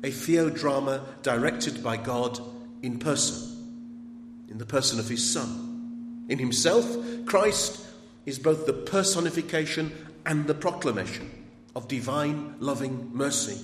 [0.03, 2.39] a theodrama directed by God
[2.81, 6.25] in person, in the person of his Son.
[6.27, 6.87] In himself,
[7.27, 7.85] Christ
[8.25, 9.91] is both the personification
[10.25, 11.29] and the proclamation
[11.75, 13.59] of divine loving mercy.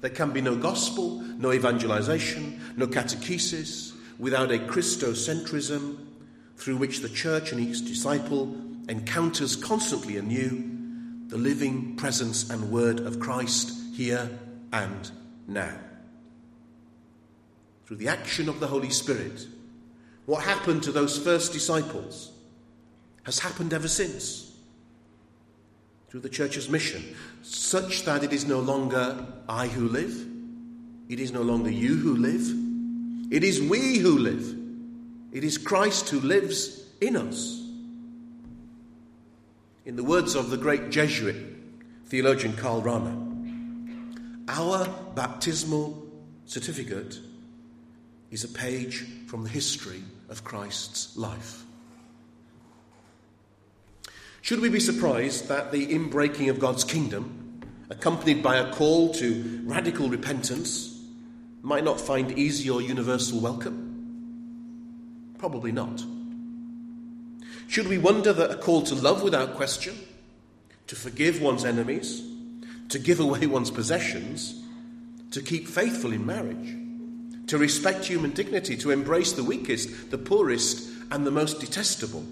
[0.00, 5.98] There can be no gospel, no evangelization, no catechesis without a Christocentrism
[6.56, 8.54] through which the church and each disciple
[8.88, 10.70] encounters constantly anew
[11.28, 14.30] the living presence and word of Christ here
[14.72, 15.10] and
[15.48, 15.74] now.
[17.86, 19.46] Through the action of the Holy Spirit,
[20.26, 22.32] what happened to those first disciples
[23.24, 24.43] has happened ever since.
[26.14, 27.02] Through the church's mission,
[27.42, 30.14] such that it is no longer I who live,
[31.08, 34.56] it is no longer you who live, it is we who live.
[35.32, 37.60] It is Christ who lives in us.
[39.84, 41.34] In the words of the great Jesuit
[42.06, 44.86] theologian Karl Rahner, our
[45.16, 46.00] baptismal
[46.46, 47.18] certificate
[48.30, 51.63] is a page from the history of Christ's life.
[54.44, 59.62] Should we be surprised that the inbreaking of God's kingdom, accompanied by a call to
[59.64, 61.02] radical repentance,
[61.62, 65.34] might not find easy or universal welcome?
[65.38, 66.04] Probably not.
[67.68, 69.94] Should we wonder that a call to love without question,
[70.88, 72.22] to forgive one's enemies,
[72.90, 74.62] to give away one's possessions,
[75.30, 76.76] to keep faithful in marriage,
[77.46, 82.26] to respect human dignity, to embrace the weakest, the poorest, and the most detestable,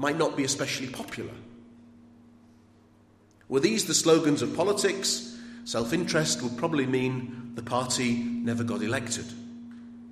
[0.00, 1.34] might not be especially popular?
[3.48, 8.82] Were these the slogans of politics, self interest would probably mean the party never got
[8.82, 9.26] elected.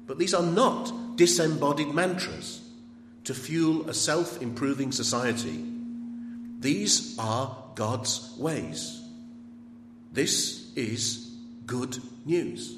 [0.07, 2.61] But these are not disembodied mantras
[3.24, 5.64] to fuel a self improving society.
[6.61, 9.01] These are God's ways.
[10.12, 11.34] This is
[11.64, 12.76] good news,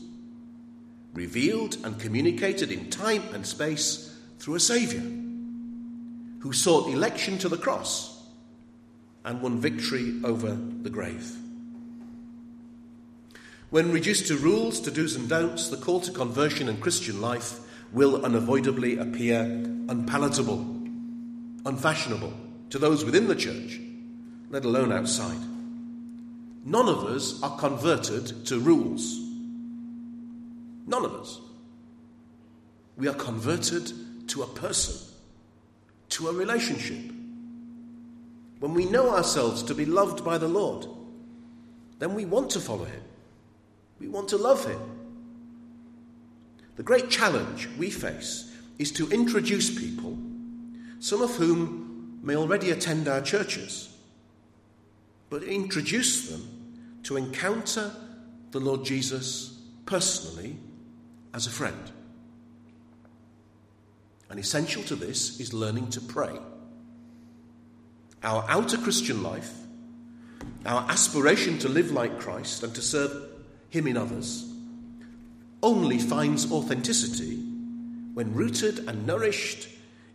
[1.15, 5.03] revealed and communicated in time and space through a Saviour
[6.41, 8.23] who sought election to the cross
[9.25, 11.37] and won victory over the grave.
[13.71, 17.61] When reduced to rules, to do's and don'ts, the call to conversion and Christian life
[17.93, 20.59] will unavoidably appear unpalatable,
[21.67, 22.33] unfashionable
[22.71, 23.81] to those within the church,
[24.51, 25.39] let alone outside.
[26.65, 29.19] None of us are converted to rules.
[30.87, 31.41] None of us.
[32.97, 33.93] We are converted
[34.29, 35.10] to a person,
[36.11, 37.13] to a relationship.
[38.61, 40.87] When we know ourselves to be loved by the Lord,
[41.99, 43.03] then we want to follow Him.
[43.99, 44.81] We want to love Him.
[46.77, 50.17] The great challenge we face is to introduce people,
[50.99, 53.95] some of whom may already attend our churches,
[55.29, 56.47] but introduce them
[57.05, 57.93] to encounter
[58.51, 60.57] the Lord Jesus personally
[61.33, 61.93] as a friend.
[64.31, 66.39] And essential to this is learning to pray.
[68.23, 69.53] Our outer Christian life,
[70.65, 73.11] our aspiration to live like Christ and to serve
[73.71, 74.47] Him in others,
[75.63, 77.37] only finds authenticity
[78.15, 79.69] when rooted and nourished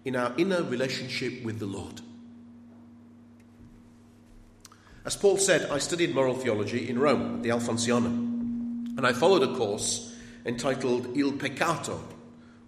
[0.06, 2.02] in our inner relationship with the Lord.
[5.04, 9.44] As Paul said, I studied moral theology in Rome, at the Alfonsiana, and I followed
[9.44, 12.00] a course entitled Il peccato,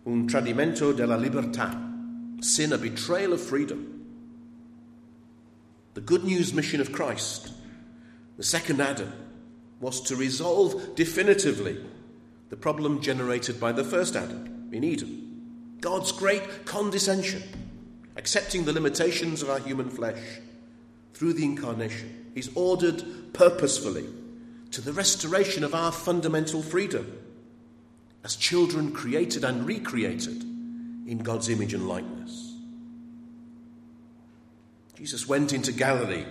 [0.08, 1.70] un tradimento della libertà,
[2.40, 4.06] sin, a betrayal of freedom.
[5.96, 7.52] The good news mission of Christ,
[8.38, 9.12] the second Adam,
[9.82, 11.78] was to resolve definitively
[12.50, 15.76] the problem generated by the first Adam in Eden.
[15.82, 17.44] God's great condescension,
[18.16, 20.22] accepting the limitations of our human flesh
[21.14, 23.04] through the incarnation, is ordered
[23.34, 24.06] purposefully
[24.72, 27.27] to the restoration of our fundamental freedom
[28.28, 32.56] as children created and recreated in God's image and likeness.
[34.96, 36.26] Jesus went into Galilee,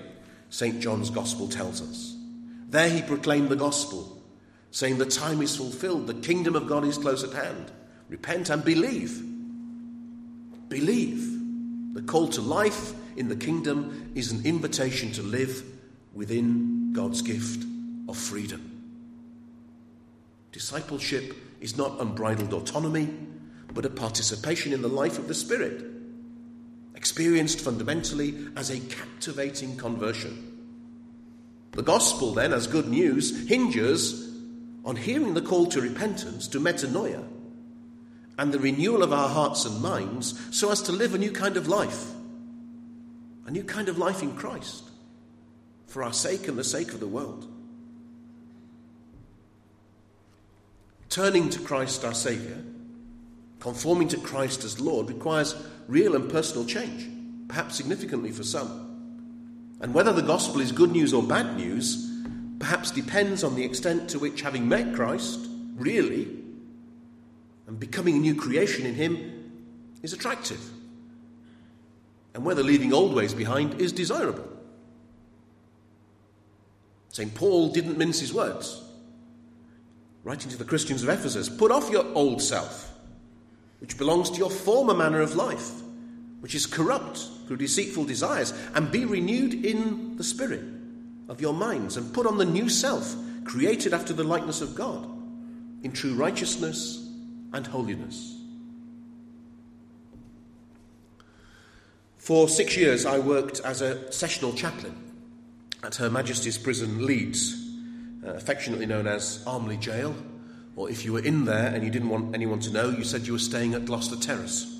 [0.51, 0.79] St.
[0.79, 2.15] John's Gospel tells us.
[2.69, 4.23] There he proclaimed the gospel,
[4.73, 7.73] saying, The time is fulfilled, the kingdom of God is close at hand.
[8.11, 9.19] Repent and believe.
[10.69, 11.95] Believe.
[11.95, 15.63] The call to life in the kingdom is an invitation to live
[16.13, 17.65] within God's gift
[18.07, 18.76] of freedom.
[20.57, 23.15] Discipleship is not unbridled autonomy,
[23.75, 25.85] but a participation in the life of the Spirit,
[26.95, 30.57] experienced fundamentally as a captivating conversion.
[31.73, 34.35] The gospel, then, as good news, hinges
[34.83, 37.23] on hearing the call to repentance, to metanoia,
[38.39, 41.59] and the renewal of our hearts and minds so as to live a new kind
[41.59, 42.13] of life,
[43.45, 44.89] a new kind of life in Christ,
[45.87, 47.47] for our sake and the sake of the world.
[51.17, 52.59] Turning to Christ our Saviour,
[53.59, 55.57] conforming to Christ as Lord, requires
[55.89, 57.09] real and personal change,
[57.49, 59.79] perhaps significantly for some.
[59.81, 62.07] And whether the gospel is good news or bad news
[62.59, 66.29] perhaps depends on the extent to which, having met Christ, really,
[67.67, 70.61] and becoming a new creation in Him, is attractive.
[72.35, 74.47] and whether leaving old ways behind is desirable.
[77.09, 77.35] St.
[77.35, 78.86] Paul didn't mince his words.
[80.27, 82.93] Writing to the Christians of Ephesus, put off your old self,
[83.79, 85.71] which belongs to your former manner of life,
[86.41, 90.65] which is corrupt through deceitful desires, and be renewed in the spirit
[91.29, 93.15] of your minds, and put on the new self,
[93.45, 95.05] created after the likeness of God,
[95.85, 97.09] in true righteousness
[97.53, 98.37] and holiness.
[102.17, 104.97] For six years, I worked as a sessional chaplain
[105.85, 107.66] at Her Majesty's Prison, Leeds,
[108.27, 110.15] uh, affectionately known as Armley Jail,
[110.75, 113.27] or if you were in there and you didn't want anyone to know, you said
[113.27, 114.73] you were staying at Gloucester Terrace.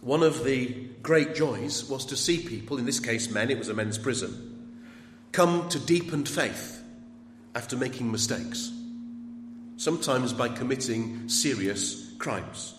[0.00, 0.66] One of the
[1.02, 4.74] great joys was to see people, in this case men, it was a men's prison,
[5.32, 6.82] come to deepened faith
[7.54, 8.70] after making mistakes,
[9.76, 12.74] sometimes by committing serious crimes.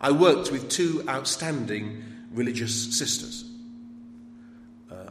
[0.00, 2.02] I worked with two outstanding
[2.32, 3.45] religious sisters.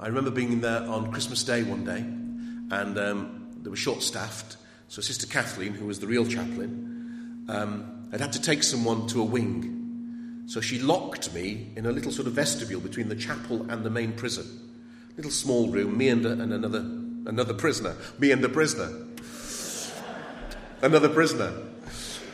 [0.05, 4.57] I remember being there on Christmas Day one day, and um, they were short staffed.
[4.87, 9.21] So, Sister Kathleen, who was the real chaplain, um, had had to take someone to
[9.21, 10.43] a wing.
[10.45, 13.89] So, she locked me in a little sort of vestibule between the chapel and the
[13.89, 14.45] main prison.
[15.17, 16.81] Little small room, me and, a, and another,
[17.25, 17.95] another prisoner.
[18.19, 18.91] Me and a prisoner.
[20.83, 21.51] another prisoner.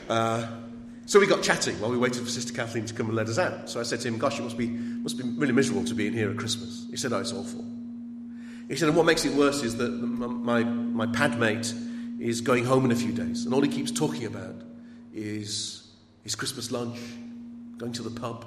[0.10, 0.46] Uh,
[1.06, 3.38] so we got chatting while we waited for Sister Kathleen to come and let us
[3.38, 3.70] out.
[3.70, 6.08] So I said to him, Gosh, it must be, must be really miserable to be
[6.08, 6.86] in here at Christmas.
[6.90, 7.66] He said, Oh, it's awful.
[8.68, 11.74] He said, And what makes it worse is that my, my padmate
[12.20, 14.56] is going home in a few days, and all he keeps talking about
[15.14, 15.92] is
[16.24, 16.98] his Christmas lunch,
[17.78, 18.46] going to the pub,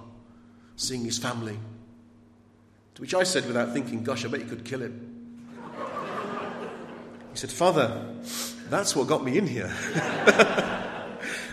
[0.76, 1.58] seeing his family.
[2.94, 5.10] To which I said, without thinking, Gosh, I bet you could kill him.
[7.32, 8.14] He said, Father,
[8.70, 9.74] that's what got me in here.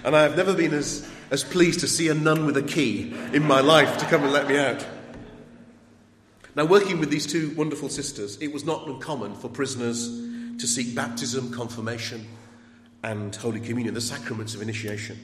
[0.03, 3.13] And I have never been as, as pleased to see a nun with a key
[3.33, 4.85] in my life to come and let me out.
[6.55, 10.07] Now, working with these two wonderful sisters, it was not uncommon for prisoners
[10.57, 12.25] to seek baptism, confirmation,
[13.03, 15.17] and Holy Communion, the sacraments of initiation.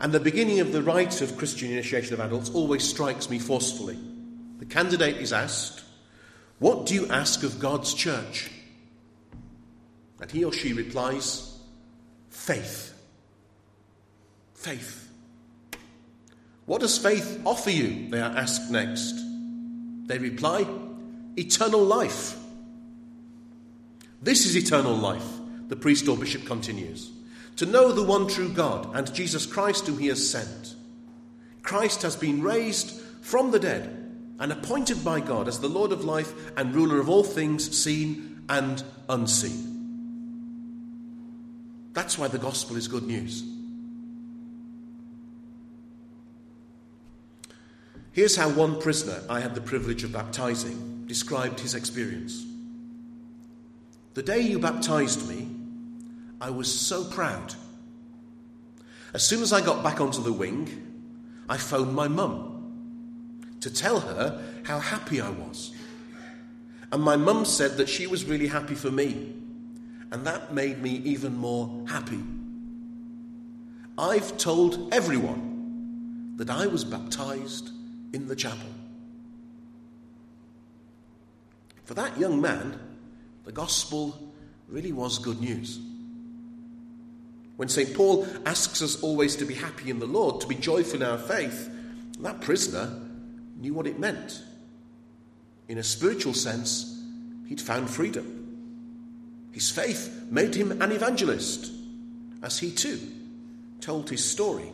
[0.00, 3.98] And the beginning of the rite of Christian initiation of adults always strikes me forcefully.
[4.58, 5.82] The candidate is asked,
[6.58, 8.50] What do you ask of God's church?
[10.20, 11.58] And he or she replies,
[12.30, 12.89] Faith
[14.60, 15.10] faith.
[16.66, 18.10] What does faith offer you?
[18.10, 19.14] They are asked next.
[20.06, 20.66] They reply,
[21.36, 22.36] eternal life.
[24.22, 25.26] This is eternal life,
[25.68, 27.10] the priest or bishop continues.
[27.56, 30.74] To know the one true God and Jesus Christ, whom he has sent.
[31.62, 33.96] Christ has been raised from the dead
[34.38, 38.44] and appointed by God as the Lord of life and ruler of all things seen
[38.48, 39.70] and unseen.
[41.94, 43.42] That's why the gospel is good news.
[48.12, 52.44] Here's how one prisoner I had the privilege of baptizing described his experience.
[54.14, 55.48] The day you baptized me,
[56.40, 57.54] I was so proud.
[59.14, 60.68] As soon as I got back onto the wing,
[61.48, 65.72] I phoned my mum to tell her how happy I was.
[66.90, 69.32] And my mum said that she was really happy for me,
[70.10, 72.20] and that made me even more happy.
[73.96, 77.70] I've told everyone that I was baptized
[78.12, 78.68] in the chapel.
[81.84, 82.78] For that young man,
[83.44, 84.32] the gospel
[84.68, 85.80] really was good news.
[87.56, 87.94] When St.
[87.94, 91.18] Paul asks us always to be happy in the Lord, to be joyful in our
[91.18, 91.68] faith,
[92.20, 92.90] that prisoner
[93.56, 94.42] knew what it meant.
[95.68, 97.02] In a spiritual sense,
[97.48, 99.48] he'd found freedom.
[99.52, 101.72] His faith made him an evangelist,
[102.42, 103.00] as he too
[103.80, 104.72] told his story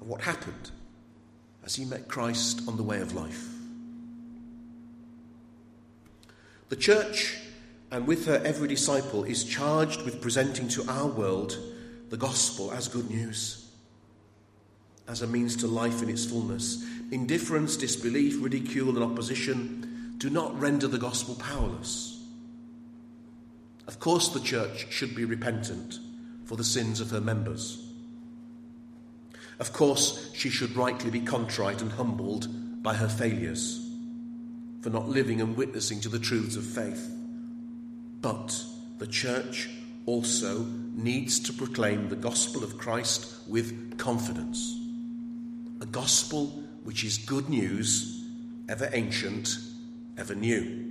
[0.00, 0.70] of what happened
[1.66, 3.48] as he met Christ on the way of life.
[6.68, 7.36] The church,
[7.90, 11.58] and with her every disciple, is charged with presenting to our world
[12.08, 13.68] the gospel as good news,
[15.08, 16.84] as a means to life in its fullness.
[17.10, 22.24] Indifference, disbelief, ridicule, and opposition do not render the gospel powerless.
[23.86, 25.98] Of course, the church should be repentant
[26.44, 27.85] for the sins of her members.
[29.58, 33.82] Of course, she should rightly be contrite and humbled by her failures
[34.82, 37.10] for not living and witnessing to the truths of faith.
[38.20, 38.62] But
[38.98, 39.68] the church
[40.04, 44.78] also needs to proclaim the gospel of Christ with confidence.
[45.80, 48.24] A gospel which is good news,
[48.68, 49.58] ever ancient,
[50.16, 50.84] ever new.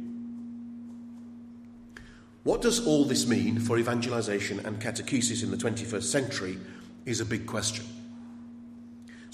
[2.44, 6.58] What does all this mean for evangelization and catechesis in the 21st century
[7.06, 7.86] is a big question.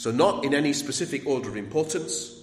[0.02, 2.36] So, not in any specific order of importance,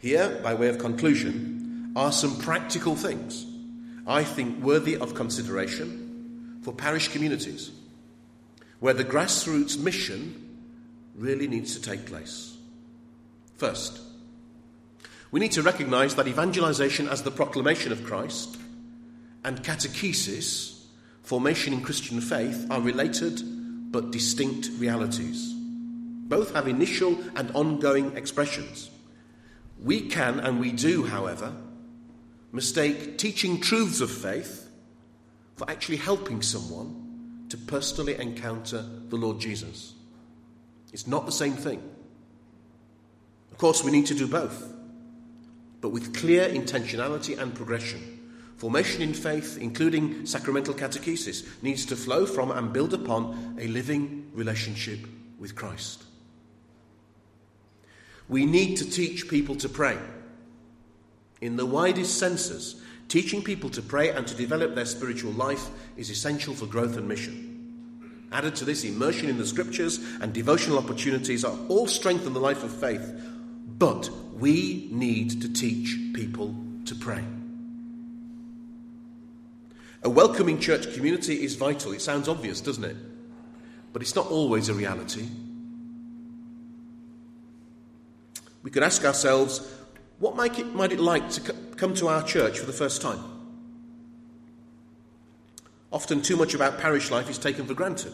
[0.00, 3.46] here, by way of conclusion, are some practical things
[4.06, 7.70] I think worthy of consideration for parish communities
[8.80, 10.58] where the grassroots mission
[11.14, 12.54] really needs to take place.
[13.56, 13.98] First,
[15.30, 18.58] we need to recognize that evangelization as the proclamation of Christ
[19.42, 20.82] and catechesis,
[21.22, 23.40] formation in Christian faith, are related
[23.90, 25.56] but distinct realities.
[26.30, 28.88] Both have initial and ongoing expressions.
[29.82, 31.52] We can and we do, however,
[32.52, 34.70] mistake teaching truths of faith
[35.56, 39.94] for actually helping someone to personally encounter the Lord Jesus.
[40.92, 41.82] It's not the same thing.
[43.50, 44.70] Of course, we need to do both
[45.80, 48.18] but with clear intentionality and progression.
[48.56, 54.30] Formation in faith, including sacramental catechesis, needs to flow from and build upon a living
[54.34, 55.00] relationship
[55.38, 56.04] with Christ.
[58.30, 59.98] We need to teach people to pray.
[61.40, 66.10] In the widest senses, teaching people to pray and to develop their spiritual life is
[66.10, 68.28] essential for growth and mission.
[68.30, 72.62] Added to this, immersion in the scriptures and devotional opportunities are all strengthen the life
[72.62, 73.20] of faith,
[73.78, 76.54] but we need to teach people
[76.84, 77.24] to pray.
[80.04, 81.90] A welcoming church community is vital.
[81.90, 82.96] It sounds obvious, doesn't it?
[83.92, 85.26] But it's not always a reality.
[88.62, 89.66] We could ask ourselves,
[90.18, 93.20] what might it, might it like to come to our church for the first time?
[95.92, 98.12] Often, too much about parish life is taken for granted.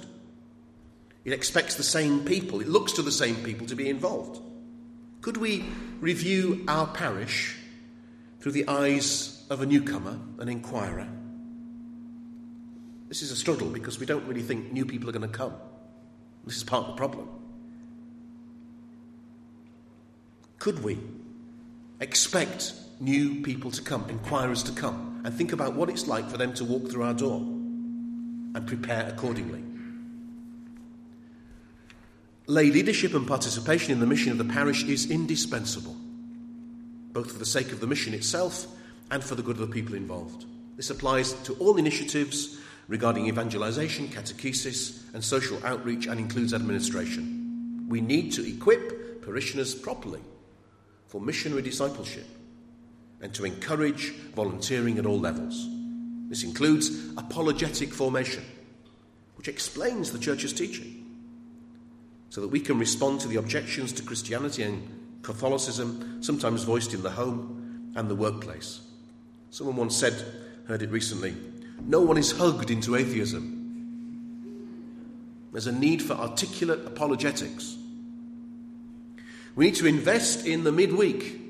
[1.24, 4.40] It expects the same people, it looks to the same people to be involved.
[5.20, 5.64] Could we
[6.00, 7.56] review our parish
[8.40, 11.08] through the eyes of a newcomer, an inquirer?
[13.08, 15.54] This is a struggle because we don't really think new people are going to come.
[16.44, 17.28] This is part of the problem.
[20.58, 20.98] Could we
[22.00, 26.38] expect new people to come, inquirers to come, and think about what it's like for
[26.38, 29.62] them to walk through our door and prepare accordingly?
[32.46, 35.96] Lay leadership and participation in the mission of the parish is indispensable,
[37.12, 38.66] both for the sake of the mission itself
[39.10, 40.46] and for the good of the people involved.
[40.76, 47.86] This applies to all initiatives regarding evangelization, catechesis, and social outreach and includes administration.
[47.88, 50.20] We need to equip parishioners properly
[51.06, 52.26] for missionary discipleship
[53.20, 55.68] and to encourage volunteering at all levels.
[56.28, 58.44] This includes apologetic formation,
[59.36, 61.02] which explains the church's teaching
[62.30, 67.02] so that we can respond to the objections to Christianity and Catholicism, sometimes voiced in
[67.02, 68.80] the home and the workplace.
[69.50, 70.14] Someone once said,
[70.66, 71.34] heard it recently,
[71.80, 73.54] no one is hugged into atheism.
[75.52, 77.76] There's a need for articulate apologetics.
[79.56, 81.40] We need to invest in the midweek,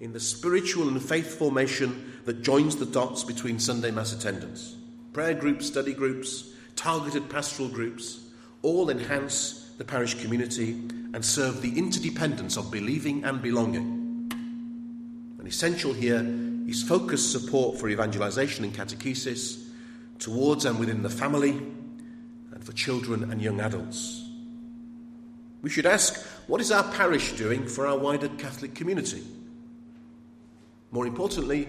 [0.00, 4.74] in the spiritual and faith formation that joins the dots between Sunday Mass attendance.
[5.12, 8.20] Prayer groups, study groups, targeted pastoral groups
[8.62, 10.72] all enhance the parish community
[11.12, 14.28] and serve the interdependence of believing and belonging.
[15.38, 16.26] An essential here
[16.66, 19.62] is focused support for evangelization and catechesis
[20.18, 24.23] towards and within the family and for children and young adults.
[25.64, 29.22] We should ask what is our parish doing for our wider Catholic community?
[30.90, 31.66] More importantly,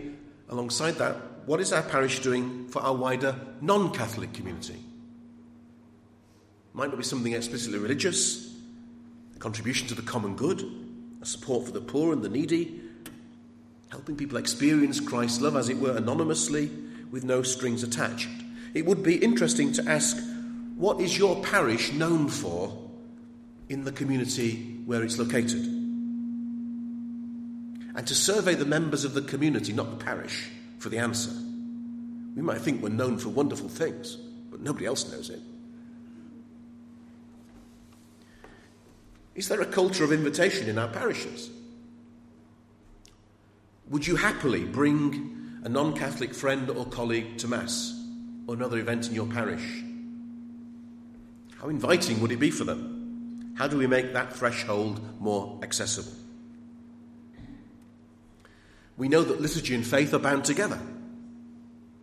[0.49, 1.15] alongside that,
[1.45, 4.75] what is our parish doing for our wider non Catholic community?
[6.73, 8.53] Might not be something explicitly religious,
[9.33, 10.69] a contribution to the common good,
[11.21, 12.81] a support for the poor and the needy,
[13.87, 16.69] helping people experience Christ's love, as it were, anonymously
[17.11, 18.27] with no strings attached.
[18.73, 20.17] It would be interesting to ask
[20.75, 22.84] what is your parish known for
[23.69, 25.63] in the community where it's located?
[27.95, 30.49] And to survey the members of the community, not the parish,
[30.79, 31.31] for the answer.
[32.35, 34.15] We might think we're known for wonderful things,
[34.51, 35.39] but nobody else knows it.
[39.33, 41.49] Is there a culture of invitation in our parishes?
[43.89, 47.93] Would you happily bring a non Catholic friend or colleague to Mass
[48.47, 49.83] or another event in your parish?
[51.59, 52.94] How inviting would it be for them?
[53.55, 56.11] How do we make that threshold more accessible?
[58.97, 60.79] We know that liturgy and faith are bound together.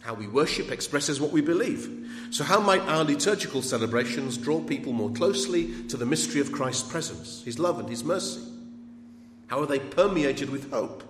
[0.00, 1.88] How we worship expresses what we believe.
[2.30, 6.90] So, how might our liturgical celebrations draw people more closely to the mystery of Christ's
[6.90, 8.42] presence, his love, and his mercy?
[9.46, 11.04] How are they permeated with hope,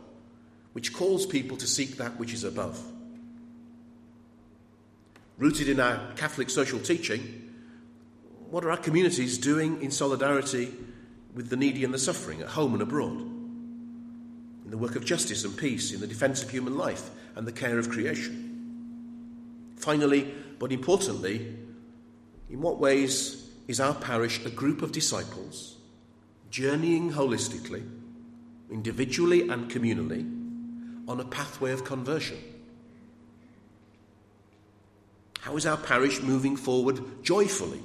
[0.73, 2.81] which calls people to seek that which is above?
[5.39, 7.42] Rooted in our Catholic social teaching,
[8.53, 10.71] what are our communities doing in solidarity
[11.35, 15.43] with the needy and the suffering at home and abroad, in the work of justice
[15.47, 19.73] and peace, in the defence of human life and the care of creation.
[19.79, 21.57] Finally, but importantly,
[22.51, 25.79] in what ways is our parish a group of disciples
[26.51, 27.89] journeying holistically,
[28.71, 30.29] individually and communally,
[31.09, 32.37] on a pathway of conversion?
[35.41, 37.81] How is our parish moving forward joyfully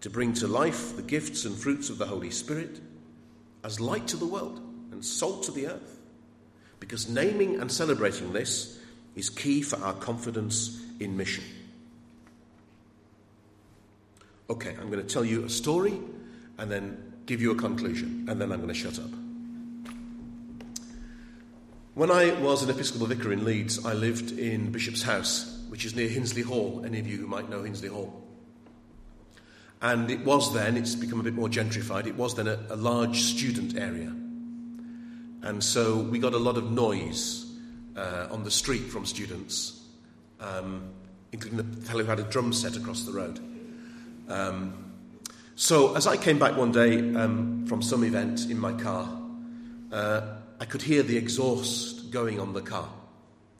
[0.00, 2.80] to bring to life the gifts and fruits of the Holy Spirit
[3.64, 4.58] as light to the world
[4.92, 5.98] and salt to the earth?
[6.78, 8.78] Because naming and celebrating this
[9.14, 11.44] is key for our confidence in mission.
[14.48, 16.00] Okay, I'm going to tell you a story
[16.58, 19.10] and then give you a conclusion, and then I'm going to shut up.
[21.94, 25.94] When I was an Episcopal vicar in Leeds, I lived in Bishop's House which is
[25.94, 26.82] near Hinsley Hall.
[26.84, 28.19] Any of you who might know Hinsley Hall.
[29.82, 32.76] And it was then, it's become a bit more gentrified, it was then a, a
[32.76, 34.12] large student area.
[35.42, 37.46] And so we got a lot of noise
[37.96, 39.82] uh, on the street from students,
[40.38, 40.90] um,
[41.32, 43.40] including the fellow who had a drum set across the road.
[44.28, 44.92] Um,
[45.56, 49.08] so as I came back one day um, from some event in my car,
[49.92, 50.20] uh,
[50.60, 52.88] I could hear the exhaust going on the car.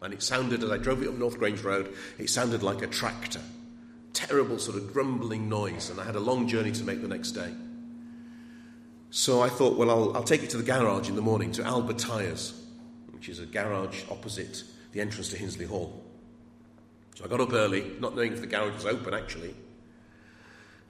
[0.02, 2.86] And it sounded, as I drove it up North Grange Road, it sounded like a
[2.86, 3.40] tractor.
[4.12, 7.32] Terrible sort of grumbling noise, and I had a long journey to make the next
[7.32, 7.52] day.
[9.10, 11.64] So I thought, well, I'll, I'll take it to the garage in the morning, to
[11.64, 12.54] Albert Tyres,
[13.10, 16.02] which is a garage opposite the entrance to Hinsley Hall.
[17.14, 19.54] So I got up early, not knowing if the garage was open actually.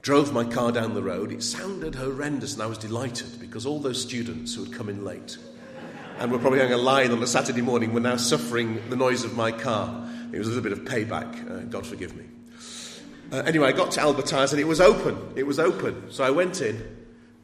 [0.02, 1.30] Drove my car down the road.
[1.30, 5.04] It sounded horrendous, and I was delighted because all those students who had come in
[5.04, 5.36] late
[6.18, 9.24] and were probably going a line on a Saturday morning were now suffering the noise
[9.24, 10.08] of my car.
[10.32, 12.24] It was a little bit of payback, uh, God forgive me.
[13.32, 15.34] Uh, anyway, I got to Albert Tyres and it was open.
[15.36, 16.10] It was open.
[16.10, 16.82] So I went in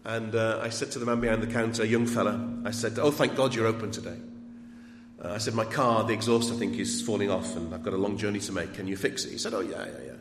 [0.05, 3.13] and uh, I said to the man behind the counter, young fella, I said, Oh,
[3.13, 4.17] thank God you're open today.
[5.23, 7.95] Uh, I said, My car, the exhaust, I think, is falling off and I've got
[7.95, 8.75] a long journey to make.
[8.75, 9.31] Can you fix it?
[9.31, 10.13] He said, Oh, yeah, yeah, yeah.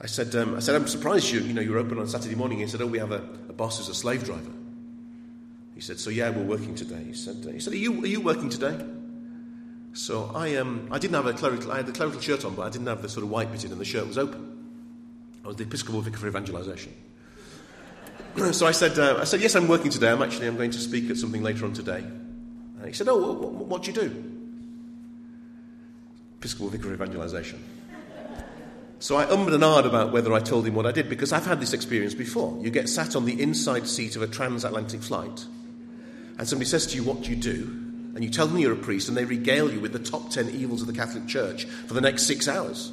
[0.00, 2.58] I said, um, I said, I'm surprised you, you know, you're open on Saturday morning.
[2.58, 4.52] He said, Oh, we have a, a boss who's a slave driver.
[5.74, 7.02] He said, So, yeah, we're working today.
[7.02, 8.78] He said, he said are, you, are you working today?
[9.94, 12.62] So I, um, I didn't have a clerical, I had the clerical shirt on, but
[12.62, 14.50] I didn't have the sort of white bit in, and the shirt was open.
[15.44, 16.92] I was the Episcopal Vicar for Evangelisation.
[18.52, 20.10] so I said, uh, I said, yes, I'm working today.
[20.10, 21.98] I'm actually, I'm going to speak at something later on today.
[21.98, 24.34] And he said, oh, what, what, do you do?
[26.38, 27.62] Episcopal Vicar for Evangelisation.
[28.98, 31.46] So I ummed and ahed about whether I told him what I did because I've
[31.46, 32.58] had this experience before.
[32.60, 35.46] You get sat on the inside seat of a transatlantic flight
[36.38, 37.83] and somebody says to you, What do you do?
[38.14, 40.50] And you tell them you're a priest, and they regale you with the top 10
[40.50, 42.92] evils of the Catholic Church for the next six hours.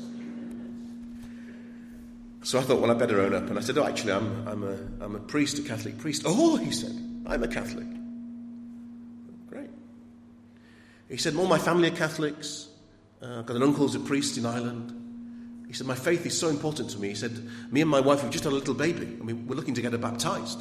[2.44, 3.48] So I thought, well, I better own up.
[3.50, 6.24] And I said, Oh, actually, I'm, I'm, a, I'm a priest, a Catholic priest.
[6.26, 6.92] Oh, he said,
[7.28, 7.86] I'm a Catholic.
[9.48, 9.70] Great.
[11.08, 12.68] He said, All my family are Catholics.
[13.22, 14.98] Uh, I've got an uncle who's a priest in Ireland.
[15.68, 17.10] He said, My faith is so important to me.
[17.10, 19.76] He said, Me and my wife have just had a little baby, and we're looking
[19.76, 20.60] to get her baptized.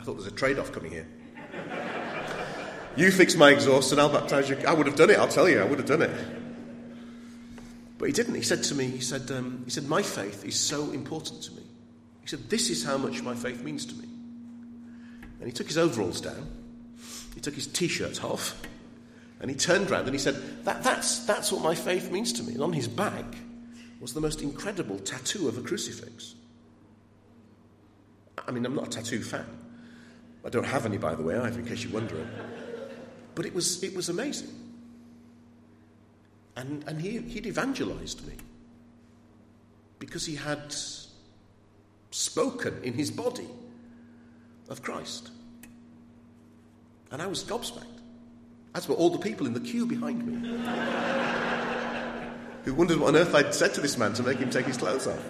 [0.00, 1.06] I thought there's a trade off coming here.
[2.96, 4.56] You fix my exhaust and I'll baptize you.
[4.66, 6.10] I would have done it, I'll tell you, I would have done it.
[7.98, 8.34] But he didn't.
[8.34, 11.52] He said to me, he said, um, he said, my faith is so important to
[11.52, 11.62] me.
[12.20, 14.08] He said, this is how much my faith means to me.
[15.38, 16.46] And he took his overalls down,
[17.34, 18.60] he took his t-shirt off,
[19.40, 22.42] and he turned round and he said, that, that's, that's what my faith means to
[22.42, 22.54] me.
[22.54, 23.24] And on his back
[24.00, 26.34] was the most incredible tattoo of a crucifix.
[28.46, 29.46] I mean, I'm not a tattoo fan.
[30.44, 32.28] I don't have any, by the way, either, in case you're wondering.
[33.34, 34.50] But it was, it was amazing.
[36.56, 38.34] And, and he, he'd evangelized me
[39.98, 40.74] because he had
[42.10, 43.48] spoken in his body
[44.68, 45.30] of Christ.
[47.10, 47.86] And I was gobsmacked.
[48.74, 50.58] As were all the people in the queue behind me
[52.64, 54.78] who wondered what on earth I'd said to this man to make him take his
[54.78, 55.22] clothes off.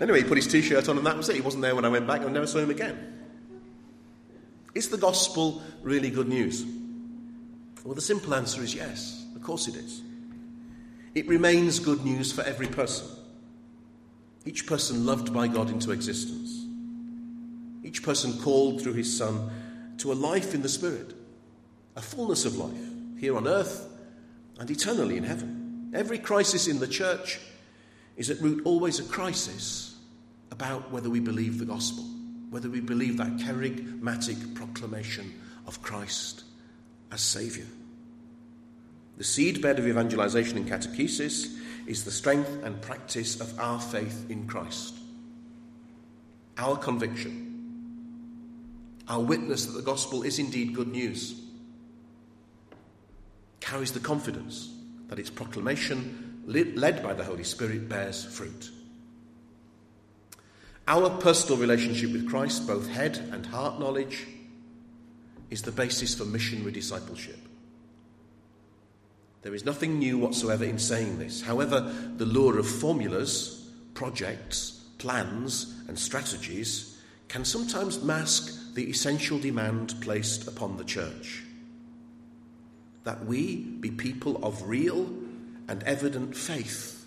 [0.00, 1.34] Anyway, he put his t shirt on, and that was it.
[1.34, 3.20] He wasn't there when I went back, and I never saw him again.
[4.74, 6.64] Is the gospel really good news?
[7.84, 9.24] Well, the simple answer is yes.
[9.34, 10.02] Of course it is.
[11.14, 13.06] It remains good news for every person.
[14.44, 16.64] Each person loved by God into existence.
[17.82, 19.50] Each person called through his Son
[19.98, 21.14] to a life in the Spirit,
[21.96, 23.88] a fullness of life here on earth
[24.58, 25.90] and eternally in heaven.
[25.94, 27.40] Every crisis in the church
[28.16, 29.96] is at root always a crisis
[30.50, 32.04] about whether we believe the gospel,
[32.50, 36.44] whether we believe that charismatic proclamation of Christ
[37.12, 37.66] as Saviour.
[39.16, 41.56] The seedbed of evangelization and catechesis
[41.86, 44.94] is the strength and practice of our faith in Christ.
[46.56, 47.50] Our conviction
[49.10, 51.34] our witness that the gospel is indeed good news,
[53.58, 54.72] carries the confidence
[55.08, 58.70] that its proclamation, led by the Holy Spirit, bears fruit.
[60.86, 64.28] Our personal relationship with Christ, both head and heart knowledge,
[65.50, 67.38] is the basis for missionary discipleship.
[69.42, 71.42] There is nothing new whatsoever in saying this.
[71.42, 71.80] However,
[72.16, 76.98] the lure of formulas, projects, plans, and strategies
[77.28, 81.42] can sometimes mask the essential demand placed upon the church
[83.04, 85.08] that we be people of real
[85.68, 87.06] and evident faith,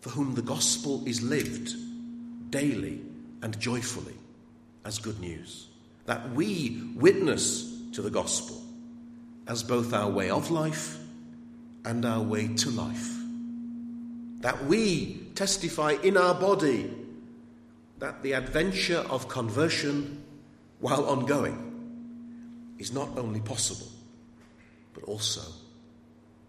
[0.00, 1.72] for whom the gospel is lived
[2.50, 3.00] daily
[3.42, 4.16] and joyfully
[4.84, 5.68] as good news.
[6.08, 8.62] That we witness to the gospel
[9.46, 10.98] as both our way of life
[11.84, 13.14] and our way to life.
[14.40, 16.90] That we testify in our body
[17.98, 20.24] that the adventure of conversion,
[20.80, 21.66] while ongoing,
[22.78, 23.88] is not only possible,
[24.94, 25.42] but also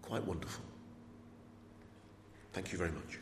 [0.00, 0.64] quite wonderful.
[2.54, 3.18] Thank you very much.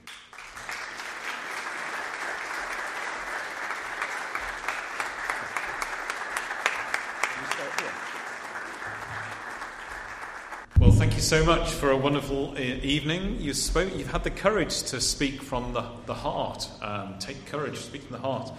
[10.78, 13.40] Well, thank you so much for a wonderful uh, evening.
[13.40, 16.68] You spoke, you've had the courage to speak from the, the heart.
[16.80, 18.52] Um, take courage, speak from the heart.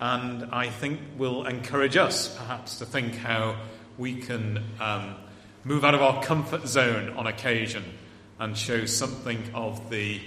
[0.00, 3.56] And I think will encourage us, perhaps, to think how
[3.98, 5.16] we can um,
[5.64, 7.84] move out of our comfort zone on occasion
[8.38, 10.18] and show something of the,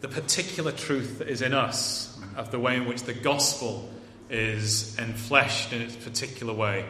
[0.00, 3.86] the particular truth that is in us, of the way in which the gospel
[4.30, 6.86] is enfleshed in its particular way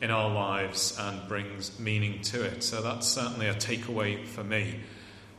[0.00, 2.62] in our lives and brings meaning to it.
[2.62, 4.80] So that's certainly a takeaway for me.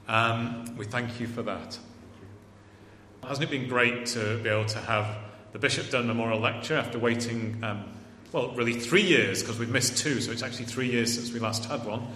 [0.07, 1.77] Um, we thank you for that.
[3.23, 5.17] Hasn't it been great to be able to have
[5.51, 7.83] the Bishop Dunn Memorial Lecture after waiting, um,
[8.31, 11.39] well, really three years because we've missed two, so it's actually three years since we
[11.39, 12.07] last had one.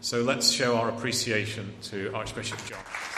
[0.00, 3.11] So let's show our appreciation to Archbishop John.